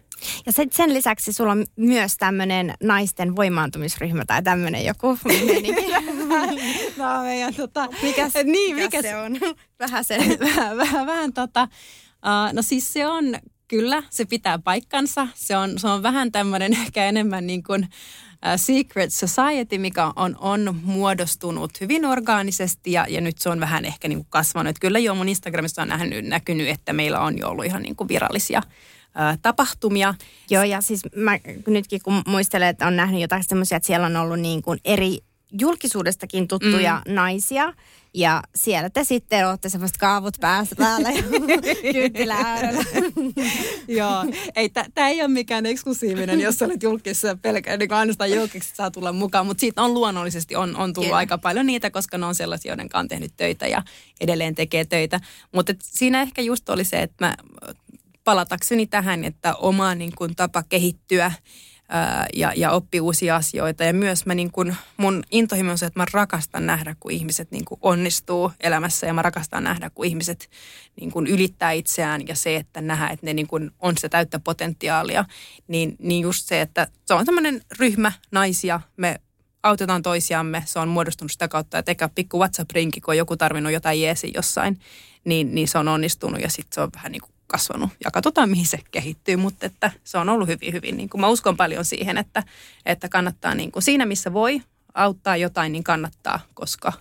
[0.47, 5.19] Ja sen, sen lisäksi sulla on myös tämmöinen naisten voimaantumisryhmä tai tämmöinen joku
[6.97, 9.41] no, meidän, tota, mikä, niin, mikä se on?
[9.81, 10.19] vähän se.
[10.41, 13.25] vähän, vähän, vähän tota, uh, no siis se on
[13.69, 15.29] kyllä, se pitää paikkansa.
[15.35, 17.89] Se on, se on vähän tämmöinen ehkä enemmän niin kuin
[18.57, 24.09] Secret Society, mikä on, on muodostunut hyvin orgaanisesti ja, ja nyt se on vähän ehkä
[24.09, 24.71] niin kuin kasvanut.
[24.71, 27.97] Että kyllä jo mun Instagramissa on nähnyt, näkynyt, että meillä on jo ollut ihan niin
[27.97, 28.63] kuin virallisia
[29.43, 30.15] tapahtumia.
[30.51, 34.17] Joo, ja siis mä nytkin kun muistelen, että on nähnyt jotain semmoisia, että siellä on
[34.17, 35.19] ollut niin kuin eri
[35.61, 37.15] julkisuudestakin tuttuja mm.
[37.15, 37.73] naisia.
[38.17, 41.23] Ja siellä te sitten olette semmoista kaavut päässä päällä ja
[41.93, 42.37] kynttilä
[43.99, 44.25] Joo,
[44.57, 49.13] ei, tämä ei ole mikään eksklusiivinen, jos olet julkisessa pelkään, niin ainoastaan julkisessa saa tulla
[49.13, 51.17] mukaan, mutta siitä on luonnollisesti on, on tullut Kyllä.
[51.17, 53.83] aika paljon niitä, koska ne on sellaisia, joiden on tehnyt töitä ja
[54.21, 55.21] edelleen tekee töitä.
[55.53, 57.37] Mutta siinä ehkä just oli se, että mä
[58.25, 61.33] palatakseni tähän, että oma niin kuin, tapa kehittyä
[62.35, 63.85] ja, ja oppi uusia asioita.
[63.85, 67.51] Ja myös mä niin kuin, mun intohimo on se, että mä rakastan nähdä, kun ihmiset
[67.51, 69.07] niin kuin onnistuu elämässä.
[69.07, 70.51] Ja mä rakastan nähdä, kun ihmiset
[71.01, 72.29] niin kuin ylittää itseään.
[72.29, 75.25] Ja se, että nähdä, että ne niin kuin on se täyttä potentiaalia.
[75.69, 79.21] Niin, niin just se, että se on tämmöinen ryhmä naisia, me
[79.63, 83.73] autetaan toisiamme, se on muodostunut sitä kautta, että eikä pikku WhatsApp-rinki, kun on joku tarvinnut
[83.73, 84.81] jotain jeesi jossain,
[85.25, 86.41] niin, niin se on onnistunut.
[86.41, 89.91] Ja sitten se on vähän niin kuin kasvanut ja katsotaan mihin se kehittyy, mutta että
[90.05, 92.43] se on ollut hyvin, hyvin, niin kuin mä uskon paljon siihen, että,
[92.87, 94.63] että kannattaa niin kuin siinä missä voi
[94.95, 96.93] auttaa jotain, niin kannattaa, koska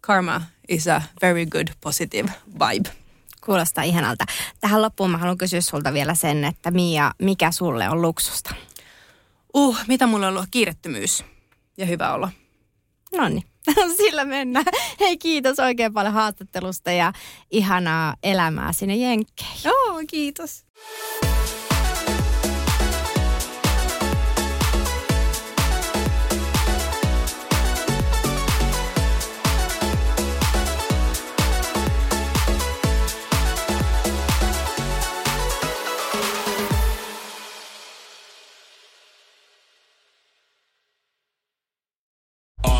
[0.00, 2.90] karma is a very good positive vibe.
[3.44, 4.24] Kuulostaa ihanalta.
[4.60, 8.54] Tähän loppuun mä haluan kysyä sulta vielä sen, että Mia, mikä sulle on luksusta?
[9.54, 10.48] Uh, mitä mulla on ollut?
[10.50, 11.24] Kiirettömyys
[11.76, 12.28] ja hyvä olo.
[13.16, 13.44] No niin.
[13.96, 14.64] Sillä mennään.
[15.00, 17.12] Hei kiitos oikein paljon haastattelusta ja
[17.50, 19.60] ihanaa elämää sinne Jenkkeihin.
[19.64, 20.64] Joo, kiitos.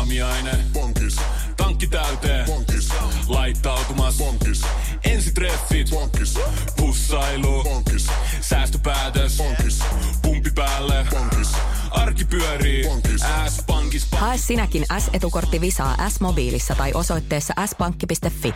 [0.01, 0.51] Aamiaine.
[0.73, 1.15] Bonkis.
[1.57, 2.45] Tankki täyteen.
[2.45, 2.89] Bonkis.
[3.27, 4.17] Laittautumas.
[4.17, 4.61] Bonkis.
[5.03, 5.89] Ensitreffit.
[5.89, 6.33] Bonkis.
[6.77, 7.63] Pussailu.
[7.63, 8.07] Bonkis.
[8.41, 9.37] Säästöpäätös.
[9.37, 9.79] Bonkis.
[10.21, 11.05] Pumpi päälle.
[11.09, 11.51] Bonkis.
[11.91, 12.83] Arki pyörii.
[12.83, 13.21] Bonkis.
[13.47, 14.07] S-pankis.
[14.11, 18.53] Hae sinäkin S-etukortti Visaa S-mobiilissa tai osoitteessa s-pankki.fi.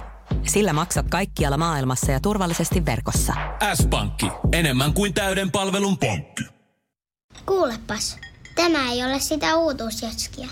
[0.48, 3.34] Sillä maksat kaikkialla maailmassa ja turvallisesti verkossa.
[3.74, 4.28] S-pankki.
[4.52, 6.44] Enemmän kuin täyden palvelun pankki.
[7.46, 8.18] Kuulepas,
[8.56, 10.48] tämä ei ole sitä uutuusjatskia.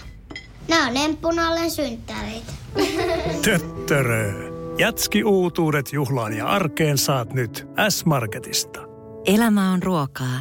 [0.68, 2.54] Nämä on emppunallen synttäreitä.
[3.46, 4.54] Töttörö.
[4.78, 8.80] Jatski uutuudet juhlaan ja arkeen saat nyt S-Marketista.
[9.26, 10.40] Elämä on ruokaa.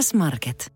[0.00, 0.73] S-Market.